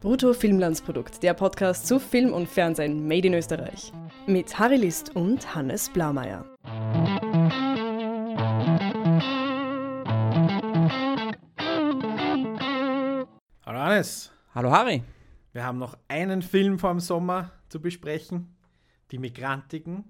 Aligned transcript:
Brutto 0.00 0.32
Filmlandsprodukt, 0.32 1.22
der 1.22 1.34
Podcast 1.34 1.86
zu 1.86 2.00
Film 2.00 2.32
und 2.32 2.48
Fernsehen 2.48 3.06
made 3.06 3.26
in 3.26 3.34
Österreich. 3.34 3.92
Mit 4.26 4.58
Harry 4.58 4.76
List 4.76 5.14
und 5.14 5.54
Hannes 5.54 5.90
Blaumeier. 5.90 6.46
Hallo 13.66 13.78
Hannes, 13.78 14.32
Hallo 14.54 14.70
Harry. 14.70 15.02
wir 15.52 15.64
haben 15.64 15.76
noch 15.76 15.98
einen 16.08 16.40
Film 16.40 16.78
vor 16.78 16.92
dem 16.92 17.00
Sommer 17.00 17.52
zu 17.68 17.78
besprechen. 17.78 18.56
Die 19.10 19.18
Migrantiken. 19.18 20.04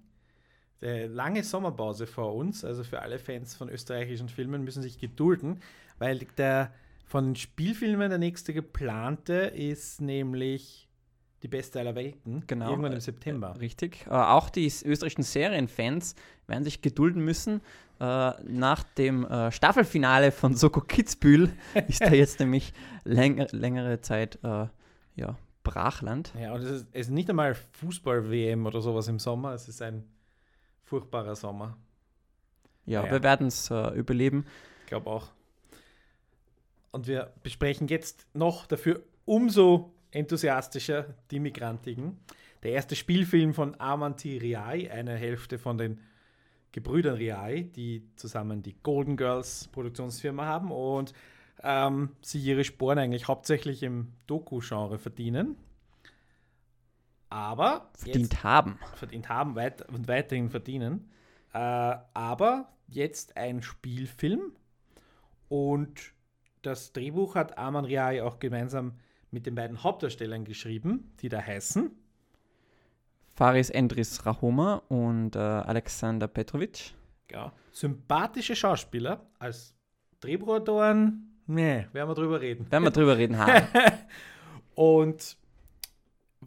Die 0.80 1.08
lange 1.08 1.42
Sommerpause 1.42 2.06
vor 2.06 2.36
uns, 2.36 2.64
also 2.64 2.84
für 2.84 3.02
alle 3.02 3.18
Fans 3.18 3.56
von 3.56 3.68
österreichischen 3.68 4.28
Filmen 4.28 4.62
müssen 4.62 4.84
sich 4.84 5.00
gedulden, 5.00 5.60
weil 5.98 6.20
der 6.38 6.72
von 7.10 7.24
den 7.24 7.34
Spielfilmen 7.34 8.08
der 8.08 8.18
nächste 8.20 8.54
geplante 8.54 9.34
ist 9.34 10.00
nämlich 10.00 10.88
die 11.42 11.48
beste 11.48 11.80
aller 11.80 11.96
Welten. 11.96 12.44
Genau. 12.46 12.70
Irgendwann 12.70 12.92
im 12.92 13.00
September. 13.00 13.58
Richtig. 13.58 14.06
Äh, 14.06 14.10
auch 14.10 14.48
die 14.48 14.66
österreichischen 14.66 15.24
Serienfans 15.24 16.14
werden 16.46 16.62
sich 16.62 16.82
gedulden 16.82 17.24
müssen. 17.24 17.62
Äh, 17.98 18.30
nach 18.44 18.84
dem 18.96 19.24
äh, 19.24 19.50
Staffelfinale 19.50 20.30
von 20.30 20.54
Soko 20.54 20.82
Kitzbühel 20.82 21.50
ist 21.88 22.00
da 22.00 22.12
jetzt 22.12 22.38
nämlich 22.38 22.72
läng 23.02 23.44
längere 23.50 24.00
Zeit 24.00 24.38
äh, 24.44 24.68
ja, 25.16 25.36
Brachland. 25.64 26.32
Ja, 26.40 26.52
und 26.52 26.60
es 26.62 26.70
ist, 26.70 26.86
es 26.92 27.06
ist 27.08 27.10
nicht 27.12 27.28
einmal 27.28 27.56
Fußball-WM 27.56 28.66
oder 28.66 28.80
sowas 28.80 29.08
im 29.08 29.18
Sommer, 29.18 29.52
es 29.54 29.66
ist 29.66 29.82
ein 29.82 30.04
furchtbarer 30.84 31.34
Sommer. 31.34 31.76
Ja, 32.86 33.04
Ja. 33.04 33.10
wir 33.10 33.22
werden 33.24 33.48
es 33.48 33.68
äh, 33.68 33.88
überleben. 33.98 34.46
Ich 34.82 34.86
glaube 34.86 35.10
auch. 35.10 35.32
Und 36.92 37.06
wir 37.06 37.32
besprechen 37.42 37.88
jetzt 37.88 38.26
noch 38.34 38.66
dafür 38.66 39.02
umso 39.24 39.92
enthusiastischer 40.10 41.14
die 41.30 41.40
Migrantiken. 41.40 42.18
Der 42.62 42.72
erste 42.72 42.96
Spielfilm 42.96 43.54
von 43.54 43.78
Amanti 43.80 44.38
Riai, 44.38 44.90
eine 44.90 45.16
Hälfte 45.16 45.58
von 45.58 45.78
den 45.78 46.00
Gebrüdern 46.72 47.16
Riai, 47.16 47.62
die 47.74 48.06
zusammen 48.16 48.62
die 48.62 48.76
Golden 48.82 49.16
Girls 49.16 49.68
Produktionsfirma 49.68 50.44
haben 50.44 50.70
und 50.70 51.12
ähm, 51.62 52.10
sie 52.22 52.40
ihre 52.40 52.64
Sporen 52.64 52.98
eigentlich 52.98 53.28
hauptsächlich 53.28 53.82
im 53.82 54.12
Doku-Genre 54.26 54.98
verdienen. 54.98 55.56
Aber 57.28 57.90
Verdient 57.94 58.42
haben. 58.42 58.78
verdient 58.94 59.28
haben 59.28 59.54
weit 59.54 59.88
und 59.88 60.08
weiterhin 60.08 60.50
verdienen. 60.50 61.10
Äh, 61.52 61.58
aber 61.58 62.72
jetzt 62.88 63.36
ein 63.36 63.62
Spielfilm 63.62 64.52
und 65.48 66.12
das 66.62 66.92
Drehbuch 66.92 67.34
hat 67.34 67.58
Arman 67.58 67.84
Riai 67.84 68.22
auch 68.22 68.38
gemeinsam 68.38 68.92
mit 69.30 69.46
den 69.46 69.54
beiden 69.54 69.82
Hauptdarstellern 69.82 70.44
geschrieben, 70.44 71.12
die 71.20 71.28
da 71.28 71.40
heißen. 71.40 71.90
Faris 73.34 73.70
Endris 73.70 74.26
Rahoma 74.26 74.82
und 74.88 75.36
äh, 75.36 75.38
Alexander 75.38 76.28
Petrovic. 76.28 76.94
Ja, 77.30 77.52
sympathische 77.72 78.56
Schauspieler 78.56 79.26
als 79.38 79.74
Drehbuchautoren. 80.20 81.38
Nee, 81.46 81.86
werden 81.92 82.10
wir 82.10 82.14
drüber 82.14 82.40
reden. 82.40 82.70
Werden 82.70 82.84
wir 82.84 82.90
drüber 82.90 83.16
reden, 83.16 83.38
Harry. 83.38 83.62
Und 84.74 85.36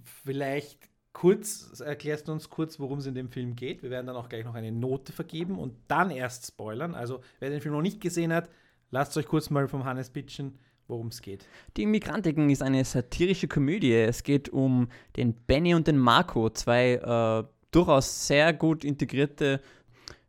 vielleicht 0.04 0.90
kurz, 1.14 1.80
erklärst 1.80 2.28
du 2.28 2.32
uns 2.32 2.50
kurz, 2.50 2.80
worum 2.80 3.00
es 3.00 3.06
in 3.06 3.16
dem 3.16 3.30
Film 3.30 3.56
geht. 3.56 3.84
Wir 3.84 3.90
werden 3.90 4.08
dann 4.08 4.16
auch 4.16 4.30
gleich 4.30 4.44
noch 4.44 4.56
eine 4.56 4.72
Note 4.72 5.14
vergeben 5.14 5.60
und 5.60 5.76
dann 5.88 6.10
erst 6.10 6.48
spoilern. 6.48 6.96
Also, 6.96 7.22
wer 7.40 7.50
den 7.50 7.62
Film 7.62 7.76
noch 7.76 7.82
nicht 7.82 8.02
gesehen 8.02 8.34
hat, 8.34 8.50
lasst 8.94 9.18
euch 9.18 9.26
kurz 9.26 9.50
mal 9.50 9.68
vom 9.68 9.84
Hannes 9.84 10.12
pitchen, 10.12 10.58
worum 10.88 11.08
es 11.08 11.22
geht. 11.22 11.48
Die 11.76 11.88
Migrantiken 11.88 12.50
ist 12.50 12.62
eine 12.62 12.86
satirische 12.86 13.48
Komödie. 13.48 13.94
Es 13.94 14.24
geht 14.24 14.50
um 14.50 14.88
den 15.18 15.34
Benny 15.34 15.74
und 15.74 15.88
den 15.88 15.98
Marco, 15.98 16.50
zwei 16.52 16.94
äh, 16.94 17.44
durchaus 17.72 18.28
sehr 18.28 18.54
gut 18.54 18.86
integrierte 18.86 19.62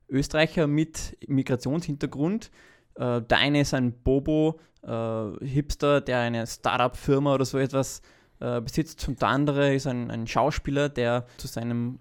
Österreicher 0.09 0.67
mit 0.67 1.19
Migrationshintergrund. 1.29 2.51
Äh, 2.95 3.21
der 3.21 3.39
eine 3.39 3.61
ist 3.61 3.75
ein 3.75 3.93
Bobo-Hipster, 3.93 6.01
der 6.01 6.21
eine 6.21 6.47
Startup-Firma 6.47 7.35
oder 7.35 7.45
so 7.45 7.59
etwas 7.59 8.01
äh, 8.41 8.63
besitzt. 8.63 9.07
Und 9.09 9.21
der 9.21 9.29
andere 9.29 9.75
ist 9.75 9.87
ein, 9.87 10.11
ein 10.11 10.27
Schauspieler, 10.27 10.89
der 10.89 11.27
zu 11.37 11.49
seinem 11.49 11.99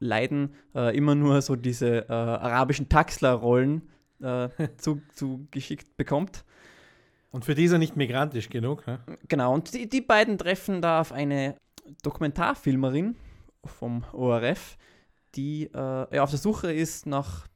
Leiden 0.00 0.54
äh, 0.74 0.94
immer 0.94 1.14
nur 1.14 1.40
so 1.40 1.56
diese 1.56 2.10
äh, 2.10 2.12
arabischen 2.12 2.90
Taxler-Rollen 2.90 3.88
äh, 4.20 4.48
zu, 4.76 5.00
zugeschickt 5.14 5.96
bekommt. 5.96 6.44
Und 7.30 7.44
für 7.44 7.54
die 7.54 7.64
ist 7.64 7.72
er 7.72 7.78
nicht 7.78 7.96
migrantisch 7.96 8.48
genug. 8.48 8.86
Ne? 8.86 9.00
Genau, 9.28 9.52
und 9.54 9.74
die, 9.74 9.88
die 9.88 10.00
beiden 10.00 10.38
treffen 10.38 10.80
da 10.80 11.00
auf 11.00 11.12
eine 11.12 11.56
Dokumentarfilmerin 12.02 13.16
vom 13.64 14.04
ORF, 14.12 14.76
die 15.34 15.64
äh, 15.64 16.14
ja, 16.14 16.22
auf 16.22 16.30
der 16.30 16.38
Suche 16.38 16.72
ist 16.72 17.06
nach 17.06 17.46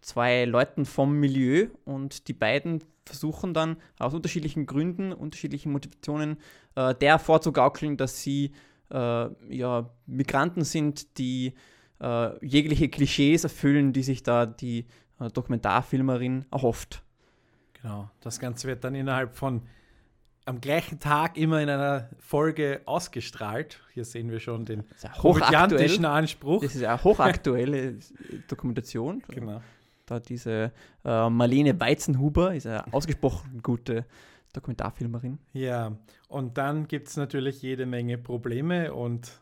zwei 0.00 0.44
Leuten 0.44 0.84
vom 0.84 1.14
Milieu 1.14 1.68
und 1.84 2.28
die 2.28 2.32
beiden 2.32 2.82
versuchen 3.04 3.54
dann 3.54 3.76
aus 3.98 4.14
unterschiedlichen 4.14 4.66
Gründen, 4.66 5.12
unterschiedlichen 5.12 5.72
Motivationen 5.72 6.38
äh, 6.74 6.94
der 6.94 7.18
vorzugaukeln, 7.18 7.96
dass 7.96 8.22
sie 8.22 8.52
äh, 8.90 9.54
ja, 9.54 9.90
Migranten 10.06 10.64
sind, 10.64 11.18
die 11.18 11.54
äh, 12.00 12.46
jegliche 12.46 12.88
Klischees 12.88 13.44
erfüllen, 13.44 13.92
die 13.92 14.02
sich 14.02 14.22
da 14.22 14.46
die 14.46 14.86
Dokumentarfilmerin 15.28 16.46
erhofft. 16.50 17.02
Genau. 17.82 18.10
Das 18.20 18.38
Ganze 18.38 18.68
wird 18.68 18.84
dann 18.84 18.94
innerhalb 18.94 19.36
von 19.36 19.62
am 20.46 20.60
gleichen 20.60 20.98
Tag 20.98 21.36
immer 21.36 21.60
in 21.60 21.68
einer 21.68 22.08
Folge 22.18 22.80
ausgestrahlt. 22.86 23.80
Hier 23.92 24.04
sehen 24.04 24.30
wir 24.30 24.40
schon 24.40 24.64
den 24.64 24.84
Sehr 24.96 25.10
komödiantischen 25.10 26.04
Anspruch. 26.04 26.62
Das 26.62 26.74
ist 26.74 26.82
eine 26.82 27.02
hochaktuelle 27.02 27.98
Dokumentation. 28.48 29.22
Genau. 29.28 29.60
Da 30.06 30.18
diese 30.18 30.72
äh, 31.04 31.30
Marlene 31.30 31.78
Weizenhuber 31.78 32.54
ist 32.54 32.66
eine 32.66 32.92
ausgesprochen 32.92 33.60
gute 33.62 34.06
Dokumentarfilmerin. 34.52 35.38
Ja, 35.52 35.92
und 36.28 36.58
dann 36.58 36.88
gibt 36.88 37.08
es 37.08 37.16
natürlich 37.16 37.62
jede 37.62 37.86
Menge 37.86 38.18
Probleme 38.18 38.92
und 38.92 39.40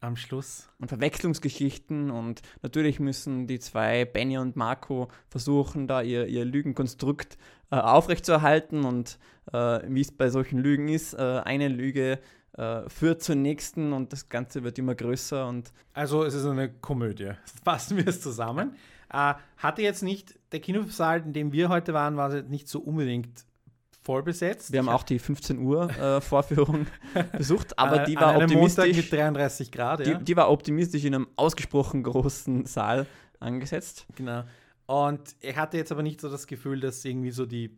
am 0.00 0.16
Schluss 0.16 0.68
Und 0.78 0.88
Verwechslungsgeschichten 0.88 2.10
und 2.10 2.42
natürlich 2.62 3.00
müssen 3.00 3.46
die 3.46 3.58
zwei, 3.58 4.04
Benny 4.04 4.38
und 4.38 4.56
Marco, 4.56 5.08
versuchen, 5.28 5.86
da 5.86 6.02
ihr, 6.02 6.26
ihr 6.26 6.44
Lügenkonstrukt 6.44 7.38
äh, 7.70 7.76
aufrechtzuerhalten 7.76 8.84
und 8.84 9.18
äh, 9.52 9.80
wie 9.88 10.00
es 10.00 10.12
bei 10.12 10.28
solchen 10.28 10.58
Lügen 10.58 10.88
ist, 10.88 11.14
äh, 11.14 11.40
eine 11.44 11.68
Lüge 11.68 12.20
äh, 12.56 12.88
führt 12.88 13.22
zur 13.22 13.36
nächsten 13.36 13.92
und 13.92 14.12
das 14.12 14.28
Ganze 14.28 14.64
wird 14.64 14.78
immer 14.78 14.94
größer 14.94 15.46
und 15.46 15.72
Also 15.92 16.24
es 16.24 16.34
ist 16.34 16.46
eine 16.46 16.70
Komödie. 16.70 17.32
Fassen 17.64 17.96
wir 17.96 18.06
es 18.06 18.20
zusammen. 18.20 18.76
Äh, 19.12 19.34
hatte 19.56 19.82
jetzt 19.82 20.02
nicht, 20.02 20.38
der 20.52 20.60
Kinosaal, 20.60 21.22
in 21.22 21.32
dem 21.32 21.52
wir 21.52 21.68
heute 21.68 21.94
waren, 21.94 22.16
war 22.16 22.42
nicht 22.42 22.68
so 22.68 22.80
unbedingt 22.80 23.46
voll 24.06 24.22
besetzt. 24.22 24.72
wir 24.72 24.78
haben 24.78 24.88
auch 24.88 25.02
die 25.02 25.18
15 25.18 25.58
Uhr 25.58 25.90
äh, 25.90 26.20
Vorführung 26.20 26.86
besucht, 27.36 27.76
aber 27.76 28.04
die 28.04 28.14
war 28.14 28.36
optimistisch. 28.36 28.96
mit 28.96 29.12
33 29.12 29.72
Grad, 29.72 30.06
ja. 30.06 30.14
Die, 30.14 30.24
die 30.24 30.36
war 30.36 30.48
optimistisch 30.48 31.04
in 31.04 31.14
einem 31.16 31.26
ausgesprochen 31.34 32.04
großen 32.04 32.66
Saal 32.66 33.06
angesetzt. 33.40 34.06
Genau. 34.14 34.44
Und 34.86 35.34
ich 35.40 35.56
hatte 35.56 35.76
jetzt 35.76 35.90
aber 35.90 36.04
nicht 36.04 36.20
so 36.20 36.30
das 36.30 36.46
Gefühl, 36.46 36.78
dass 36.78 37.04
irgendwie 37.04 37.32
so 37.32 37.46
die 37.46 37.76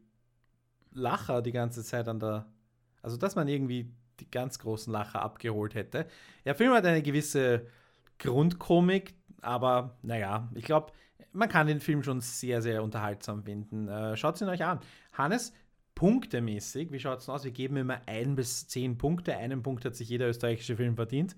Lacher 0.93 1.41
die 1.41 1.53
ganze 1.53 1.83
Zeit 1.83 2.06
an 2.09 2.21
der, 2.21 2.45
also 3.00 3.16
dass 3.16 3.34
man 3.34 3.49
irgendwie 3.49 3.91
die 4.21 4.31
ganz 4.31 4.59
großen 4.59 4.93
Lacher 4.93 5.22
abgeholt 5.22 5.75
hätte. 5.75 6.06
Der 6.45 6.55
Film 6.55 6.75
hat 6.75 6.84
eine 6.84 7.00
gewisse 7.00 7.66
Grundkomik, 8.19 9.15
aber 9.41 9.97
naja, 10.03 10.50
ich 10.55 10.65
glaube, 10.65 10.93
man 11.33 11.49
kann 11.49 11.69
den 11.69 11.81
Film 11.81 12.03
schon 12.03 12.21
sehr, 12.21 12.60
sehr 12.60 12.83
unterhaltsam 12.83 13.45
finden. 13.45 13.89
Äh, 13.89 14.15
Schaut 14.19 14.39
ihn 14.43 14.49
euch 14.49 14.65
an. 14.65 14.81
Hannes, 15.15 15.55
punktemäßig, 15.98 16.92
wie 16.92 17.00
schaut 17.00 17.19
es 17.19 17.28
aus? 17.28 17.42
Wir 17.42 17.50
geben 17.50 17.76
immer 17.76 18.00
ein 18.06 18.36
bis 18.36 18.68
zehn 18.68 18.97
Punkte. 18.97 19.36
Einen 19.36 19.65
Punkt 19.65 19.84
hat 19.84 19.97
sich 19.97 20.09
jeder 20.09 20.28
österreichische 20.28 20.77
Film 20.77 20.95
verdient. 20.95 21.34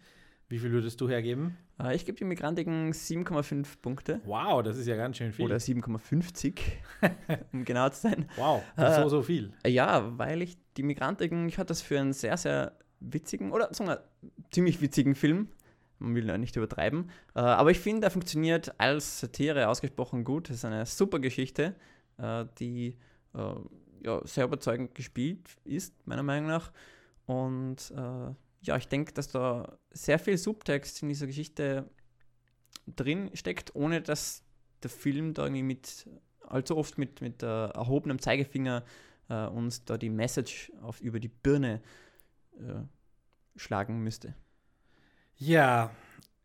Wie 0.51 0.59
viel 0.59 0.71
würdest 0.71 1.01
du 1.01 1.09
hergeben? 1.09 1.57
Äh, 1.83 1.97
ich 1.97 2.05
gebe 2.05 2.19
den 2.19 2.29
Migrantiken 2.29 2.93
7,5 2.93 3.81
Punkte. 3.81 4.21
Wow, 4.27 4.63
das 4.63 4.77
ist 4.77 4.87
ja 4.87 4.97
ganz 4.97 5.17
schön 5.17 5.33
viel. 5.33 5.47
Oder 5.47 5.57
7,50, 5.57 6.59
um 7.55 7.65
genau 7.65 7.89
zu 7.89 8.03
sein. 8.03 8.27
Wow, 8.37 8.63
Äh, 8.77 9.01
so, 9.01 9.09
so 9.09 9.23
viel. 9.23 9.55
Äh, 9.63 9.71
Ja, 9.71 10.19
weil 10.19 10.43
ich 10.43 10.59
die 10.77 10.83
Migrantiken, 10.83 11.49
ich 11.49 11.57
hatte 11.57 11.69
das 11.69 11.81
für 11.81 11.99
einen 11.99 12.13
sehr, 12.13 12.37
sehr 12.37 12.77
witzigen 13.01 13.53
oder 13.53 13.71
wir, 13.73 14.05
ziemlich 14.51 14.83
witzigen 14.83 15.15
Film. 15.15 15.49
Man 16.01 16.15
will 16.15 16.29
ja 16.29 16.37
nicht 16.37 16.57
übertreiben. 16.57 17.09
Aber 17.33 17.71
ich 17.71 17.79
finde, 17.81 18.07
er 18.07 18.11
funktioniert 18.11 18.79
als 18.79 19.21
Satire 19.21 19.69
ausgesprochen 19.69 20.25
gut. 20.25 20.51
Es 20.51 20.57
ist 20.57 20.65
eine 20.67 20.85
super 20.87 21.19
Geschichte, 21.19 21.77
die 22.59 22.97
ja, 24.03 24.21
sehr 24.27 24.45
überzeugend 24.45 24.95
gespielt 24.95 25.57
ist, 25.65 26.07
meiner 26.07 26.23
Meinung 26.23 26.49
nach. 26.49 26.73
Und 27.27 27.91
äh, 27.91 28.35
ja, 28.63 28.77
ich 28.77 28.89
denke, 28.89 29.13
dass 29.13 29.29
da 29.29 29.79
sehr 29.91 30.19
viel 30.19 30.37
Subtext 30.37 31.03
in 31.03 31.09
dieser 31.09 31.27
Geschichte 31.27 31.89
drin 32.87 33.31
steckt, 33.35 33.75
ohne 33.75 34.03
dass 34.03 34.43
der 34.83 34.91
Film 34.91 35.35
da 35.35 35.45
irgendwie 35.45 35.63
mit 35.63 36.07
allzu 36.43 36.77
oft 36.77 36.99
mit, 36.99 37.21
mit 37.21 37.43
äh, 37.43 37.67
erhobenem 37.69 38.19
Zeigefinger 38.19 38.85
äh, 39.29 39.47
uns 39.47 39.85
da 39.85 39.97
die 39.97 40.11
Message 40.11 40.73
auf, 40.83 41.01
über 41.01 41.21
die 41.21 41.29
Birne 41.29 41.81
äh, 42.59 42.83
schlagen 43.57 44.03
müsste. 44.03 44.35
Ja, 45.37 45.91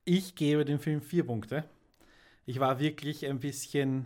ich 0.05 0.35
gebe 0.35 0.63
dem 0.63 0.79
Film 0.79 1.01
vier 1.01 1.25
Punkte. 1.25 1.65
Ich 2.45 2.59
war 2.59 2.79
wirklich 2.79 3.25
ein 3.25 3.39
bisschen 3.39 4.05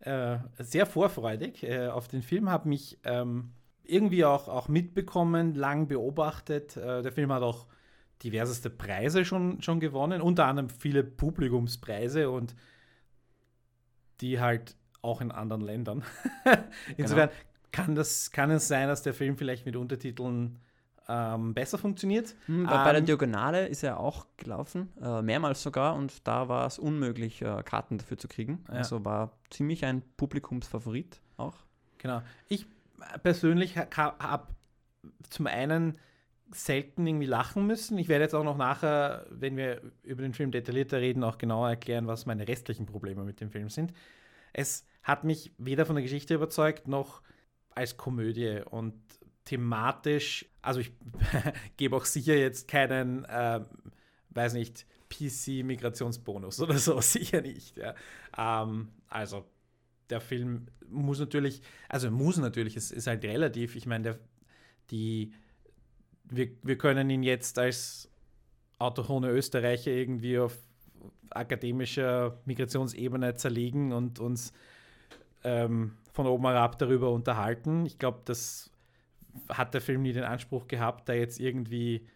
äh, 0.00 0.38
sehr 0.58 0.86
vorfreudig 0.86 1.62
äh, 1.62 1.88
auf 1.88 2.08
den 2.08 2.22
Film, 2.22 2.50
habe 2.50 2.68
mich 2.68 2.98
ähm, 3.04 3.52
irgendwie 3.84 4.24
auch, 4.24 4.48
auch 4.48 4.68
mitbekommen, 4.68 5.54
lang 5.54 5.88
beobachtet. 5.88 6.76
Äh, 6.76 7.02
der 7.02 7.12
Film 7.12 7.32
hat 7.32 7.42
auch 7.42 7.66
diverseste 8.22 8.70
Preise 8.70 9.24
schon, 9.24 9.62
schon 9.62 9.80
gewonnen, 9.80 10.22
unter 10.22 10.46
anderem 10.46 10.70
viele 10.70 11.04
Publikumspreise 11.04 12.30
und 12.30 12.54
die 14.20 14.40
halt 14.40 14.76
auch 15.02 15.20
in 15.20 15.30
anderen 15.30 15.62
Ländern. 15.62 16.02
Insofern 16.96 17.28
genau. 17.28 17.40
kann, 17.72 17.94
das, 17.94 18.30
kann 18.30 18.50
es 18.50 18.68
sein, 18.68 18.88
dass 18.88 19.02
der 19.02 19.14
Film 19.14 19.36
vielleicht 19.36 19.66
mit 19.66 19.76
Untertiteln 19.76 20.58
ähm, 21.08 21.54
besser 21.54 21.78
funktioniert. 21.78 22.34
Hm, 22.46 22.64
bei, 22.64 22.72
ähm, 22.72 22.84
bei, 22.84 22.90
der 22.90 23.00
ähm, 23.00 23.06
Diagonale 23.06 23.66
ist 23.68 23.82
er 23.82 24.00
auch 24.00 24.26
gelaufen, 24.36 24.92
äh, 25.00 25.22
mehrmals 25.22 25.62
sogar, 25.62 25.94
und 25.94 26.26
da 26.26 26.48
war 26.48 26.66
es 26.66 26.78
unmöglich, 26.78 27.42
äh, 27.42 27.62
Karten 27.64 27.98
dafür 27.98 28.18
zu 28.18 28.28
kriegen. 28.28 28.64
Ja. 28.68 28.74
Also 28.74 29.04
war 29.04 29.32
ziemlich 29.50 29.84
ein 29.84 30.02
Publikumsfavorit 30.16 31.20
auch. 31.36 31.54
Genau. 31.98 32.22
Ich 32.48 32.66
persönlich 33.22 33.76
habe 33.76 34.46
zum 35.30 35.46
einen 35.46 35.98
selten 36.52 37.06
irgendwie 37.06 37.26
lachen 37.26 37.66
müssen. 37.66 37.98
Ich 37.98 38.08
werde 38.08 38.24
jetzt 38.24 38.34
auch 38.34 38.44
noch 38.44 38.56
nachher, 38.56 39.26
wenn 39.30 39.56
wir 39.56 39.82
über 40.02 40.22
den 40.22 40.32
Film 40.32 40.50
detaillierter 40.50 41.00
reden, 41.00 41.24
auch 41.24 41.38
genauer 41.38 41.68
erklären, 41.68 42.06
was 42.06 42.26
meine 42.26 42.46
restlichen 42.46 42.86
Probleme 42.86 43.24
mit 43.24 43.40
dem 43.40 43.50
Film 43.50 43.68
sind. 43.68 43.92
Es 44.52 44.86
hat 45.02 45.24
mich 45.24 45.52
weder 45.58 45.86
von 45.86 45.96
der 45.96 46.02
Geschichte 46.02 46.34
überzeugt, 46.34 46.88
noch 46.88 47.22
als 47.70 47.96
Komödie 47.96 48.60
und 48.70 48.94
thematisch, 49.46 50.44
also 50.60 50.80
ich 50.80 50.92
gebe 51.78 51.96
auch 51.96 52.04
sicher 52.04 52.36
jetzt 52.36 52.68
keinen, 52.68 53.24
äh, 53.24 53.60
weiß 54.30 54.52
nicht, 54.52 54.84
PC-Migrationsbonus 55.08 56.60
oder 56.60 56.76
so, 56.76 57.00
sicher 57.00 57.40
nicht. 57.40 57.78
Ja. 57.78 57.94
Ähm, 58.36 58.88
also 59.08 59.46
der 60.10 60.20
Film 60.20 60.66
muss 60.88 61.18
natürlich, 61.18 61.62
also 61.88 62.10
muss 62.10 62.36
natürlich, 62.36 62.76
es 62.76 62.90
ist 62.90 63.06
halt 63.06 63.24
relativ, 63.24 63.74
ich 63.76 63.86
meine, 63.86 64.18
die 64.90 65.32
wir, 66.28 66.48
wir 66.62 66.76
können 66.76 67.08
ihn 67.08 67.22
jetzt 67.22 67.58
als 67.58 68.10
autochthone 68.78 69.30
Österreicher 69.30 69.92
irgendwie 69.92 70.38
auf 70.38 70.56
akademischer 71.30 72.38
Migrationsebene 72.44 73.34
zerlegen 73.34 73.92
und 73.92 74.18
uns 74.18 74.52
ähm, 75.44 75.92
von 76.12 76.26
oben 76.26 76.46
herab 76.46 76.78
darüber 76.78 77.10
unterhalten. 77.10 77.86
Ich 77.86 77.98
glaube, 77.98 78.22
das 78.24 78.70
hat 79.48 79.74
der 79.74 79.80
Film 79.80 80.02
nie 80.02 80.12
den 80.12 80.24
Anspruch 80.24 80.68
gehabt, 80.68 81.08
da 81.08 81.12
jetzt 81.12 81.40
irgendwie 81.40 82.06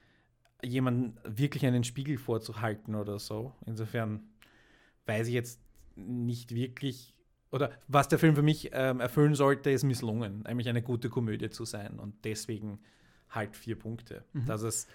jemanden 0.62 1.16
wirklich 1.24 1.64
einen 1.64 1.84
Spiegel 1.84 2.18
vorzuhalten 2.18 2.94
oder 2.94 3.18
so. 3.18 3.52
Insofern 3.66 4.22
weiß 5.06 5.28
ich 5.28 5.34
jetzt 5.34 5.60
nicht 5.96 6.54
wirklich, 6.54 7.14
oder 7.50 7.70
was 7.88 8.08
der 8.08 8.18
Film 8.18 8.34
für 8.36 8.42
mich 8.42 8.70
ähm, 8.72 9.00
erfüllen 9.00 9.34
sollte, 9.34 9.70
ist 9.70 9.84
misslungen, 9.84 10.42
nämlich 10.46 10.68
eine 10.68 10.82
gute 10.82 11.08
Komödie 11.08 11.50
zu 11.50 11.64
sein. 11.64 11.98
Und 11.98 12.14
deswegen 12.24 12.80
halt 13.30 13.56
vier 13.56 13.78
Punkte. 13.78 14.24
Mhm. 14.32 14.46
Dass 14.46 14.62
es 14.62 14.86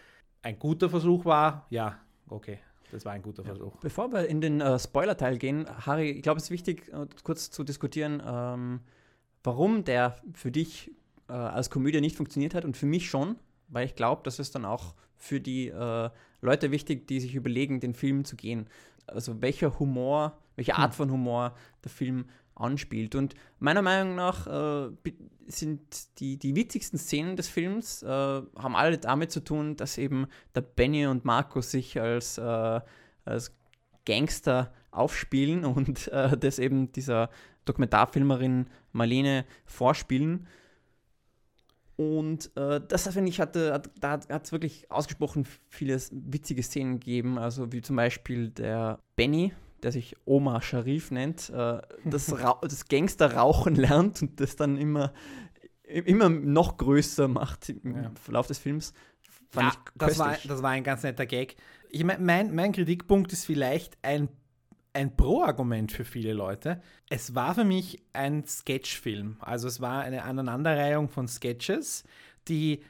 ein 0.42 0.60
guter 0.60 0.90
Versuch 0.90 1.26
war, 1.26 1.66
ja, 1.70 2.00
okay. 2.28 2.60
Das 2.92 3.04
war 3.04 3.14
ein 3.14 3.24
guter. 3.24 3.44
Versuch. 3.44 3.76
Bevor 3.78 4.12
wir 4.14 4.28
in 4.28 4.42
den 4.42 4.62
äh, 4.62 4.78
Spoiler-Teil 4.78 5.38
gehen, 5.38 5.66
Harry, 5.86 6.12
ich 6.12 6.22
glaube, 6.22 6.38
es 6.38 6.46
ist 6.46 6.52
wichtig, 6.52 6.88
äh, 6.94 7.08
kurz 7.24 7.50
zu 7.50 7.64
diskutieren, 7.64 8.22
ähm, 8.26 8.82
warum 9.44 9.84
der 9.84 10.18
für 10.34 10.52
dich 10.52 10.92
äh, 11.30 11.34
als 11.34 11.70
Komödie 11.70 12.02
nicht 12.02 12.16
funktioniert 12.16 12.54
hat 12.54 12.66
und 12.66 12.78
für 12.78 12.86
mich 12.86 13.10
schon, 13.10 13.36
weil 13.68 13.86
ich 13.86 13.96
glaube, 13.96 14.22
das 14.24 14.40
ist 14.40 14.56
dann 14.56 14.66
auch 14.66 14.96
für 15.16 15.40
die 15.40 15.70
äh, 15.70 16.10
Leute 16.42 16.72
wichtig, 16.72 17.08
die 17.08 17.20
sich 17.20 17.36
überlegen, 17.36 17.80
den 17.80 17.94
Film 17.94 18.26
zu 18.26 18.36
gehen. 18.36 18.68
Also 19.08 19.42
welcher 19.42 19.80
Humor, 19.80 20.38
welche 20.56 20.76
Art 20.76 20.92
hm. 20.92 20.98
von 20.98 21.12
Humor 21.12 21.56
der 21.84 21.92
Film 21.92 22.26
anspielt. 22.56 23.16
Und 23.16 23.36
meiner 23.60 23.82
Meinung 23.82 24.16
nach 24.16 24.48
äh, 24.48 24.92
sind 25.48 26.20
die, 26.20 26.38
die 26.38 26.56
witzigsten 26.56 26.98
Szenen 26.98 27.36
des 27.36 27.50
Films, 27.50 28.02
äh, 28.02 28.08
haben 28.08 28.76
alle 28.76 28.98
damit 28.98 29.32
zu 29.32 29.44
tun, 29.44 29.76
dass 29.76 29.98
eben 29.98 30.28
der 30.56 30.62
Benny 30.62 31.06
und 31.08 31.26
Marco 31.26 31.62
sich 31.62 32.00
als, 32.00 32.38
äh, 32.38 32.82
als 33.26 33.56
Gangster 34.06 34.74
aufspielen 34.92 35.66
und 35.66 36.08
äh, 36.08 36.38
das 36.38 36.60
eben 36.60 36.92
dieser 36.92 37.30
Dokumentarfilmerin 37.66 38.68
Marlene 38.92 39.46
vorspielen. 39.66 40.48
Und 41.98 42.52
äh, 42.58 42.82
das 42.86 43.08
finde 43.08 43.30
ich, 43.30 43.40
hatte, 43.40 43.74
hat, 43.74 43.90
da 44.00 44.12
hat 44.12 44.46
es 44.46 44.52
wirklich 44.52 44.92
ausgesprochen 44.92 45.48
viele 45.70 46.00
witzige 46.12 46.62
Szenen 46.62 47.00
gegeben. 47.00 47.38
Also 47.38 47.72
wie 47.72 47.82
zum 47.82 47.96
Beispiel 47.96 48.50
der 48.50 49.00
Benny, 49.16 49.54
der 49.82 49.92
sich 49.94 50.16
Omar 50.26 50.62
Sharif 50.62 51.12
nennt, 51.12 51.50
äh, 51.50 51.82
das, 52.04 52.34
das 52.62 52.86
Gangster 52.88 53.34
rauchen 53.36 53.76
lernt 53.76 54.22
und 54.22 54.40
das 54.42 54.58
dann 54.58 54.78
immer, 54.78 55.14
immer 55.84 56.28
noch 56.28 56.78
größer 56.78 57.30
macht 57.30 57.70
im 57.70 57.96
ja. 57.96 58.12
Verlauf 58.22 58.48
des 58.48 58.60
Films. 58.60 58.94
ja, 59.56 59.72
das 59.96 60.20
war, 60.20 60.36
das 60.46 60.62
war 60.62 60.72
ein 60.72 60.84
ganz 60.84 61.04
netter 61.04 61.26
Gag. 61.26 61.56
Ich 61.90 62.04
mein, 62.04 62.54
mein 62.54 62.74
Kritikpunkt 62.74 63.32
ist 63.32 63.46
vielleicht 63.46 63.98
ein, 64.02 64.28
ein 64.96 65.16
Pro-Argument 65.16 65.92
für 65.92 66.06
viele 66.06 66.34
Leute. 66.34 66.82
Es 67.10 67.36
war 67.36 67.54
für 67.54 67.66
mich 67.66 68.02
ein 68.14 68.46
Sketchfilm. 68.46 69.38
Also 69.42 69.68
es 69.68 69.82
war 69.82 70.02
eine 70.02 70.24
Aneinanderreihung 70.24 71.10
von 71.10 71.28
Sketches, 71.28 72.06
die 72.48 72.82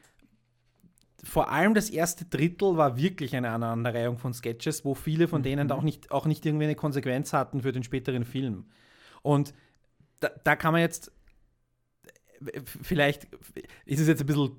vor 1.24 1.50
allem 1.52 1.74
das 1.74 1.90
erste 1.90 2.26
Drittel 2.26 2.78
war 2.78 2.98
wirklich 2.98 3.36
eine 3.36 3.50
Aneinanderreihung 3.50 4.20
von 4.20 4.34
Sketches, 4.34 4.86
wo 4.86 4.94
viele 4.94 5.28
von 5.28 5.42
denen 5.42 5.68
mhm. 5.68 5.74
auch, 5.74 5.82
nicht, 5.82 6.12
auch 6.12 6.28
nicht 6.28 6.46
irgendwie 6.46 6.66
eine 6.66 6.76
Konsequenz 6.76 7.34
hatten 7.34 7.62
für 7.62 7.72
den 7.72 7.84
späteren 7.84 8.24
Film. 8.24 8.68
Und 9.24 9.54
da, 10.20 10.30
da 10.44 10.56
kann 10.56 10.74
man 10.74 10.82
jetzt, 10.82 11.12
vielleicht 12.84 13.28
ist 13.86 14.00
es 14.00 14.08
jetzt 14.08 14.22
ein 14.22 14.28
bisschen, 14.28 14.52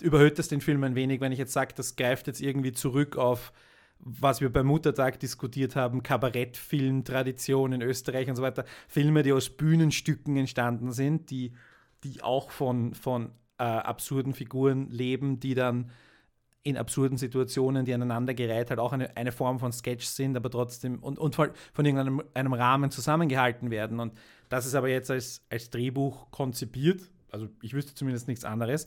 überhöht 0.00 0.40
das 0.40 0.48
den 0.48 0.60
Film 0.60 0.82
ein 0.82 0.96
wenig, 0.96 1.20
wenn 1.20 1.30
ich 1.30 1.38
jetzt 1.38 1.52
sage, 1.52 1.74
das 1.76 1.94
greift 1.94 2.26
jetzt 2.26 2.40
irgendwie 2.40 2.72
zurück 2.72 3.16
auf 3.16 3.52
was 4.00 4.40
wir 4.40 4.52
beim 4.52 4.66
Muttertag 4.66 5.20
diskutiert 5.20 5.76
haben, 5.76 6.02
Kabarettfilm, 6.02 7.04
Tradition 7.04 7.72
in 7.72 7.82
Österreich 7.82 8.28
und 8.28 8.36
so 8.36 8.42
weiter, 8.42 8.64
Filme, 8.86 9.22
die 9.22 9.32
aus 9.32 9.50
Bühnenstücken 9.50 10.36
entstanden 10.36 10.92
sind, 10.92 11.30
die, 11.30 11.52
die 12.04 12.22
auch 12.22 12.50
von, 12.50 12.94
von 12.94 13.32
äh, 13.58 13.64
absurden 13.64 14.34
Figuren 14.34 14.88
leben, 14.90 15.40
die 15.40 15.54
dann 15.54 15.90
in 16.62 16.76
absurden 16.76 17.16
Situationen, 17.16 17.84
die 17.84 17.94
aneinandergereiht 17.94 18.70
halt 18.70 18.80
auch 18.80 18.92
eine, 18.92 19.16
eine 19.16 19.32
Form 19.32 19.58
von 19.58 19.72
Sketch 19.72 20.04
sind, 20.04 20.36
aber 20.36 20.50
trotzdem 20.50 20.98
und, 20.98 21.18
und 21.18 21.34
von, 21.34 21.50
von 21.72 21.84
irgendeinem 21.84 22.22
einem 22.34 22.52
Rahmen 22.52 22.90
zusammengehalten 22.90 23.70
werden. 23.70 24.00
Und 24.00 24.12
das 24.48 24.66
ist 24.66 24.74
aber 24.74 24.88
jetzt 24.88 25.10
als, 25.10 25.42
als 25.50 25.70
Drehbuch 25.70 26.30
konzipiert. 26.30 27.10
Also 27.30 27.48
ich 27.62 27.74
wüsste 27.74 27.94
zumindest 27.94 28.28
nichts 28.28 28.44
anderes. 28.44 28.86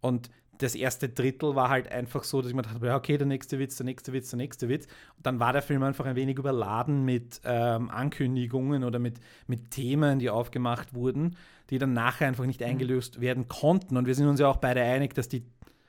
Und 0.00 0.30
das 0.62 0.74
erste 0.74 1.08
Drittel 1.08 1.54
war 1.54 1.70
halt 1.70 1.90
einfach 1.90 2.22
so, 2.22 2.40
dass 2.40 2.50
ich 2.50 2.54
mir 2.54 2.62
dachte, 2.62 2.84
ja, 2.84 2.96
okay, 2.96 3.16
der 3.16 3.26
nächste 3.26 3.58
Witz, 3.58 3.76
der 3.76 3.86
nächste 3.86 4.12
Witz, 4.12 4.30
der 4.30 4.36
nächste 4.36 4.68
Witz. 4.68 4.86
Und 5.16 5.26
dann 5.26 5.40
war 5.40 5.52
der 5.52 5.62
Film 5.62 5.82
einfach 5.82 6.04
ein 6.04 6.16
wenig 6.16 6.38
überladen 6.38 7.04
mit 7.04 7.40
ähm, 7.44 7.90
Ankündigungen 7.90 8.84
oder 8.84 8.98
mit, 8.98 9.20
mit 9.46 9.70
Themen, 9.70 10.18
die 10.18 10.28
aufgemacht 10.28 10.92
wurden, 10.94 11.36
die 11.70 11.78
dann 11.78 11.94
nachher 11.94 12.28
einfach 12.28 12.46
nicht 12.46 12.60
mhm. 12.60 12.66
eingelöst 12.66 13.20
werden 13.20 13.48
konnten. 13.48 13.96
Und 13.96 14.06
wir 14.06 14.14
sind 14.14 14.26
uns 14.26 14.40
ja 14.40 14.48
auch 14.48 14.58
beide 14.58 14.82
einig, 14.82 15.14
dass 15.14 15.28
die 15.28 15.44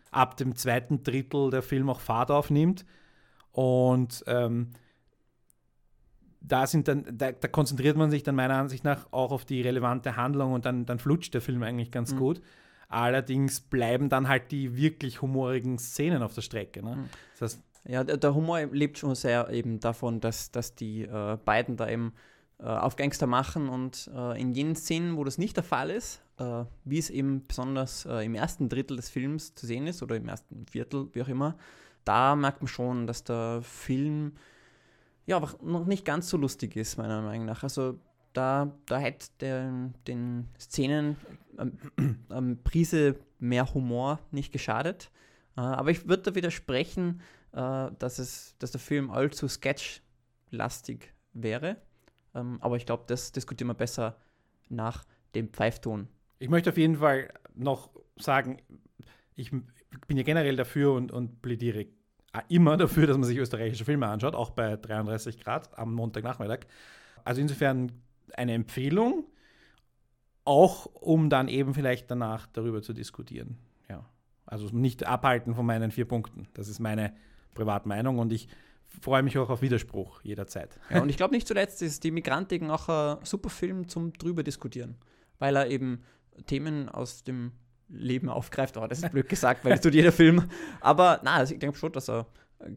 ab 0.09 0.37
dem 0.37 0.55
zweiten 0.55 1.03
Drittel 1.03 1.49
der 1.49 1.61
Film 1.61 1.89
auch 1.89 1.99
Fahrt 1.99 2.31
aufnimmt. 2.31 2.85
Und 3.51 4.23
ähm, 4.27 4.71
da, 6.39 6.65
sind 6.65 6.87
dann, 6.87 7.05
da, 7.11 7.33
da, 7.33 7.47
konzentriert 7.49 7.97
man 7.97 8.09
sich 8.09 8.23
dann 8.23 8.35
meiner 8.35 8.55
Ansicht 8.55 8.85
nach 8.85 9.11
auch 9.11 9.31
auf 9.31 9.43
die 9.43 9.61
relevante 9.61 10.15
Handlung 10.15 10.53
und 10.53 10.65
dann, 10.65 10.85
dann 10.85 10.99
flutscht 10.99 11.33
der 11.33 11.41
Film 11.41 11.61
eigentlich 11.63 11.91
ganz 11.91 12.13
mhm. 12.13 12.17
gut. 12.17 12.41
Allerdings 12.91 13.61
bleiben 13.61 14.09
dann 14.09 14.27
halt 14.27 14.51
die 14.51 14.75
wirklich 14.75 15.21
humorigen 15.21 15.77
Szenen 15.79 16.23
auf 16.23 16.33
der 16.33 16.41
Strecke. 16.41 16.83
Ne? 16.83 16.97
Mhm. 16.97 17.09
Das 17.39 17.53
heißt, 17.53 17.63
ja, 17.87 18.03
der, 18.03 18.35
Humor 18.35 18.59
lebt 18.65 18.97
schon 18.97 19.15
sehr 19.15 19.49
eben 19.49 19.79
davon, 19.79 20.19
dass, 20.19 20.51
dass 20.51 20.75
die 20.75 21.03
äh, 21.03 21.37
beiden 21.43 21.77
da 21.77 21.89
eben 21.89 22.13
äh, 22.59 22.65
auf 22.65 22.97
Gangster 22.97 23.27
machen 23.27 23.69
und 23.69 24.11
äh, 24.13 24.39
in 24.39 24.51
jenen 24.53 24.75
Szenen, 24.75 25.15
wo 25.17 25.23
das 25.23 25.37
nicht 25.37 25.55
der 25.55 25.63
Fall 25.63 25.89
ist, 25.89 26.21
äh, 26.37 26.65
wie 26.83 26.99
es 26.99 27.09
eben 27.09 27.47
besonders 27.47 28.05
äh, 28.05 28.25
im 28.25 28.35
ersten 28.35 28.69
Drittel 28.69 28.97
des 28.97 29.09
Films 29.09 29.55
zu 29.55 29.65
sehen 29.65 29.87
ist 29.87 30.03
oder 30.03 30.17
im 30.17 30.27
ersten 30.27 30.67
Viertel, 30.67 31.07
wie 31.13 31.23
auch 31.23 31.27
immer, 31.27 31.55
da 32.03 32.35
merkt 32.35 32.61
man 32.61 32.67
schon, 32.67 33.07
dass 33.07 33.23
der 33.23 33.61
Film 33.63 34.33
ja 35.25 35.37
einfach 35.37 35.61
noch 35.61 35.85
nicht 35.85 36.03
ganz 36.03 36.29
so 36.29 36.37
lustig 36.37 36.75
ist, 36.75 36.97
meiner 36.97 37.21
Meinung 37.21 37.45
nach. 37.45 37.63
Also 37.63 37.97
da, 38.33 38.71
da 38.85 38.97
hätte 38.97 39.27
der, 39.39 39.71
den 40.07 40.47
Szenen 40.59 41.15
ähm, 41.61 41.77
ähm, 42.31 42.59
Prise 42.63 43.15
mehr 43.39 43.73
Humor 43.73 44.19
nicht 44.31 44.51
geschadet. 44.51 45.11
Äh, 45.57 45.61
aber 45.61 45.91
ich 45.91 46.07
würde 46.07 46.23
da 46.23 46.35
widersprechen, 46.35 47.21
äh, 47.53 47.89
dass, 47.99 48.19
es, 48.19 48.55
dass 48.59 48.71
der 48.71 48.81
Film 48.81 49.11
allzu 49.11 49.47
sketchlastig 49.47 51.13
wäre. 51.33 51.77
Ähm, 52.33 52.57
aber 52.61 52.77
ich 52.77 52.85
glaube, 52.85 53.03
das 53.07 53.31
diskutieren 53.31 53.67
wir 53.67 53.75
besser 53.75 54.17
nach 54.69 55.05
dem 55.35 55.49
Pfeifton. 55.49 56.07
Ich 56.39 56.49
möchte 56.49 56.69
auf 56.69 56.77
jeden 56.77 56.97
Fall 56.97 57.29
noch 57.55 57.89
sagen, 58.17 58.57
ich 59.35 59.51
bin 59.51 60.17
ja 60.17 60.23
generell 60.23 60.55
dafür 60.55 60.93
und, 60.93 61.11
und 61.11 61.41
plädiere 61.41 61.87
immer 62.47 62.77
dafür, 62.77 63.07
dass 63.07 63.17
man 63.17 63.25
sich 63.25 63.37
österreichische 63.37 63.85
Filme 63.85 64.07
anschaut, 64.07 64.35
auch 64.35 64.51
bei 64.51 64.77
33 64.77 65.43
Grad 65.43 65.77
am 65.77 65.93
Montagnachmittag. 65.93 66.59
Also 67.25 67.41
insofern 67.41 67.91
eine 68.33 68.53
Empfehlung, 68.53 69.25
auch 70.43 70.85
um 70.85 71.29
dann 71.29 71.47
eben 71.47 71.73
vielleicht 71.73 72.09
danach 72.09 72.47
darüber 72.47 72.81
zu 72.81 72.93
diskutieren. 72.93 73.57
Ja. 73.89 74.05
Also 74.45 74.67
nicht 74.75 75.05
abhalten 75.05 75.55
von 75.55 75.65
meinen 75.65 75.91
vier 75.91 76.05
Punkten. 76.05 76.47
Das 76.53 76.67
ist 76.67 76.79
meine 76.79 77.13
Privatmeinung 77.53 78.19
und 78.19 78.31
ich 78.31 78.47
freue 79.01 79.23
mich 79.23 79.37
auch 79.37 79.49
auf 79.49 79.61
Widerspruch 79.61 80.21
jederzeit. 80.23 80.79
Ja, 80.89 81.01
und 81.01 81.09
ich 81.09 81.17
glaube 81.17 81.33
nicht 81.33 81.47
zuletzt 81.47 81.81
ist 81.81 82.03
die 82.03 82.11
Migrantiken 82.11 82.69
auch 82.69 82.89
ein 82.89 83.25
super 83.25 83.49
Film 83.49 83.87
zum 83.87 84.13
drüber 84.13 84.43
diskutieren, 84.43 84.95
weil 85.39 85.55
er 85.55 85.67
eben 85.67 86.03
Themen 86.45 86.89
aus 86.89 87.23
dem 87.23 87.51
Leben 87.87 88.29
aufgreift. 88.29 88.77
Oh, 88.77 88.87
das 88.87 88.99
ist 88.99 89.11
blöd 89.11 89.29
gesagt, 89.29 89.65
weil 89.65 89.73
es 89.73 89.81
tut 89.81 89.93
jeder 89.93 90.11
Film. 90.11 90.49
Aber 90.79 91.19
na, 91.23 91.35
also 91.35 91.53
ich 91.53 91.59
denke 91.59 91.77
schon, 91.77 91.91
dass 91.91 92.09
er 92.09 92.25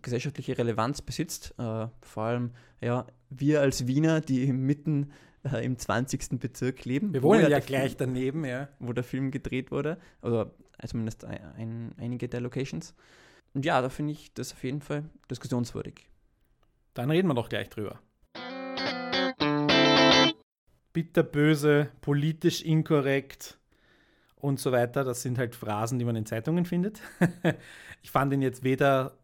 gesellschaftliche 0.03 0.57
Relevanz 0.59 1.03
besitzt. 1.03 1.55
Äh, 1.59 1.89
vor 2.01 2.23
allem, 2.23 2.51
ja, 2.81 3.07
wir 3.31 3.61
als 3.61 3.87
Wiener, 3.87 4.21
die 4.21 4.53
mitten 4.53 5.13
äh, 5.45 5.65
im 5.65 5.79
20. 5.79 6.41
Bezirk 6.41 6.85
leben. 6.85 7.13
Wir 7.13 7.23
wohnen 7.23 7.49
ja 7.51 7.59
gleich 7.61 7.97
Film, 7.97 8.15
daneben, 8.15 8.45
ja. 8.45 8.69
Wo 8.79 8.93
der 8.93 9.05
Film 9.05 9.31
gedreht 9.31 9.71
wurde. 9.71 9.99
Oder 10.23 10.51
zumindest 10.87 11.25
ein, 11.25 11.41
ein, 11.57 11.95
einige 11.99 12.29
der 12.29 12.41
Locations. 12.41 12.95
Und 13.53 13.65
ja, 13.65 13.81
da 13.81 13.89
finde 13.89 14.13
ich 14.13 14.35
das 14.35 14.53
auf 14.53 14.65
jeden 14.65 14.81
Fall 14.81 15.05
diskussionswürdig. 15.31 16.09
Dann 16.95 17.11
reden 17.11 17.29
wir 17.29 17.35
doch 17.35 17.49
gleich 17.49 17.69
drüber. 17.69 18.01
Bitterböse, 20.93 21.89
politisch 22.01 22.63
inkorrekt 22.63 23.59
und 24.37 24.61
so 24.61 24.73
weiter. 24.73 25.05
Das 25.05 25.23
sind 25.23 25.39
halt 25.39 25.55
Phrasen, 25.55 25.99
die 25.99 26.05
man 26.05 26.17
in 26.17 26.27
Zeitungen 26.27 26.65
findet. 26.65 27.01
ich 28.03 28.11
fand 28.11 28.33
ihn 28.33 28.43
jetzt 28.43 28.63
weder 28.63 29.19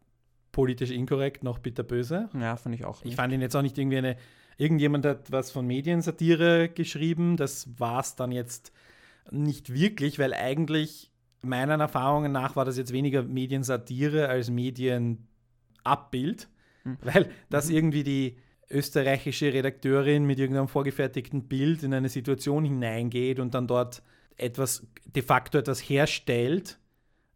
politisch 0.52 0.90
inkorrekt 0.90 1.44
noch 1.44 1.58
bitterböse. 1.58 2.28
Ja, 2.34 2.56
fand 2.56 2.74
ich 2.74 2.84
auch. 2.84 3.04
Nicht. 3.04 3.12
Ich 3.12 3.16
fand 3.16 3.32
ihn 3.32 3.40
jetzt 3.40 3.54
auch 3.54 3.62
nicht 3.62 3.78
irgendwie 3.78 3.98
eine. 3.98 4.16
Irgendjemand 4.60 5.06
hat 5.06 5.32
was 5.32 5.50
von 5.50 5.66
Mediensatire 5.66 6.68
geschrieben. 6.68 7.38
Das 7.38 7.66
war 7.78 8.00
es 8.00 8.14
dann 8.14 8.30
jetzt 8.30 8.72
nicht 9.30 9.72
wirklich, 9.72 10.18
weil 10.18 10.34
eigentlich 10.34 11.10
meinen 11.40 11.80
Erfahrungen 11.80 12.30
nach 12.30 12.56
war 12.56 12.66
das 12.66 12.76
jetzt 12.76 12.92
weniger 12.92 13.22
Mediensatire 13.22 14.28
als 14.28 14.50
Medienabbild, 14.50 16.50
mhm. 16.84 16.98
weil 17.00 17.30
das 17.48 17.70
mhm. 17.70 17.74
irgendwie 17.74 18.04
die 18.04 18.36
österreichische 18.68 19.50
Redakteurin 19.50 20.26
mit 20.26 20.38
irgendeinem 20.38 20.68
vorgefertigten 20.68 21.48
Bild 21.48 21.82
in 21.82 21.94
eine 21.94 22.10
Situation 22.10 22.62
hineingeht 22.62 23.40
und 23.40 23.54
dann 23.54 23.66
dort 23.66 24.02
etwas, 24.36 24.86
de 25.06 25.22
facto 25.22 25.56
etwas 25.56 25.80
herstellt 25.80 26.78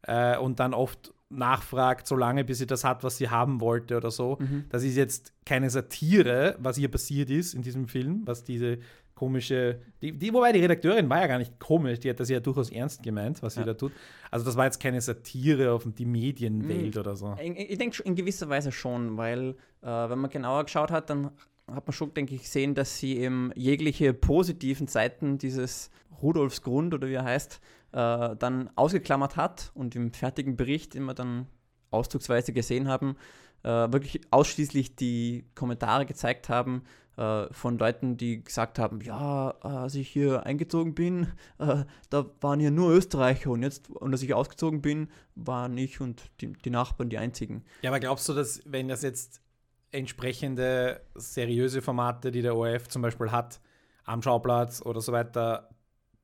äh, 0.02 0.36
und 0.36 0.60
dann 0.60 0.74
oft 0.74 1.13
nachfragt, 1.36 2.06
solange 2.06 2.44
bis 2.44 2.58
sie 2.58 2.66
das 2.66 2.84
hat, 2.84 3.04
was 3.04 3.16
sie 3.16 3.28
haben 3.28 3.60
wollte 3.60 3.96
oder 3.96 4.10
so. 4.10 4.38
Mhm. 4.40 4.64
Das 4.68 4.82
ist 4.82 4.96
jetzt 4.96 5.32
keine 5.44 5.70
Satire, 5.70 6.56
was 6.58 6.76
hier 6.76 6.88
passiert 6.88 7.30
ist 7.30 7.54
in 7.54 7.62
diesem 7.62 7.88
Film, 7.88 8.22
was 8.24 8.44
diese 8.44 8.78
komische, 9.14 9.80
die, 10.02 10.12
die, 10.12 10.32
wobei 10.32 10.52
die 10.52 10.60
Redakteurin 10.60 11.08
war 11.08 11.20
ja 11.20 11.26
gar 11.26 11.38
nicht 11.38 11.58
komisch, 11.60 12.00
die 12.00 12.10
hat 12.10 12.18
das 12.18 12.28
ja 12.28 12.40
durchaus 12.40 12.70
ernst 12.70 13.02
gemeint, 13.02 13.42
was 13.42 13.54
ja. 13.54 13.62
sie 13.62 13.66
da 13.66 13.74
tut. 13.74 13.92
Also 14.30 14.44
das 14.44 14.56
war 14.56 14.64
jetzt 14.64 14.80
keine 14.80 15.00
Satire 15.00 15.72
auf 15.72 15.86
die 15.86 16.04
Medienwelt 16.04 16.94
mhm. 16.94 17.00
oder 17.00 17.16
so. 17.16 17.36
Ich, 17.40 17.70
ich 17.70 17.78
denke 17.78 18.02
in 18.02 18.16
gewisser 18.16 18.48
Weise 18.48 18.72
schon, 18.72 19.16
weil 19.16 19.54
äh, 19.82 19.86
wenn 19.86 20.18
man 20.18 20.30
genauer 20.30 20.64
geschaut 20.64 20.90
hat, 20.90 21.10
dann 21.10 21.30
hat 21.72 21.86
man 21.86 21.92
schon, 21.92 22.12
denke 22.12 22.34
ich, 22.34 22.42
gesehen, 22.42 22.74
dass 22.74 22.98
sie 22.98 23.16
eben 23.18 23.50
jegliche 23.54 24.12
positiven 24.12 24.86
Seiten 24.86 25.38
dieses 25.38 25.90
Rudolfs 26.22 26.62
Grund 26.62 26.92
oder 26.94 27.08
wie 27.08 27.14
er 27.14 27.24
heißt, 27.24 27.60
äh, 27.94 28.36
dann 28.36 28.70
ausgeklammert 28.74 29.36
hat 29.36 29.70
und 29.74 29.94
im 29.94 30.12
fertigen 30.12 30.56
Bericht, 30.56 30.94
wir 30.94 31.14
dann 31.14 31.46
auszugsweise 31.90 32.52
gesehen 32.52 32.88
haben, 32.88 33.16
äh, 33.62 33.68
wirklich 33.68 34.20
ausschließlich 34.30 34.96
die 34.96 35.46
Kommentare 35.54 36.04
gezeigt 36.04 36.48
haben, 36.48 36.82
äh, 37.16 37.46
von 37.52 37.78
Leuten, 37.78 38.16
die 38.16 38.42
gesagt 38.42 38.80
haben, 38.80 39.00
ja, 39.00 39.50
als 39.60 39.94
ich 39.94 40.08
hier 40.08 40.44
eingezogen 40.44 40.94
bin, 40.94 41.28
äh, 41.58 41.84
da 42.10 42.26
waren 42.40 42.58
hier 42.58 42.72
nur 42.72 42.90
Österreicher 42.90 43.50
und 43.50 43.62
jetzt, 43.62 43.88
und 43.90 44.12
als 44.12 44.22
ich 44.22 44.34
ausgezogen 44.34 44.82
bin, 44.82 45.08
waren 45.36 45.78
ich 45.78 46.00
und 46.00 46.22
die, 46.40 46.52
die 46.52 46.70
Nachbarn 46.70 47.10
die 47.10 47.18
einzigen. 47.18 47.64
Ja, 47.82 47.90
aber 47.90 48.00
glaubst 48.00 48.28
du, 48.28 48.32
dass 48.32 48.60
wenn 48.66 48.88
das 48.88 49.02
jetzt 49.02 49.40
entsprechende 49.92 51.00
seriöse 51.14 51.80
Formate, 51.80 52.32
die 52.32 52.42
der 52.42 52.56
ORF 52.56 52.88
zum 52.88 53.02
Beispiel 53.02 53.30
hat, 53.30 53.60
am 54.02 54.20
Schauplatz 54.20 54.82
oder 54.82 55.00
so 55.00 55.12
weiter, 55.12 55.70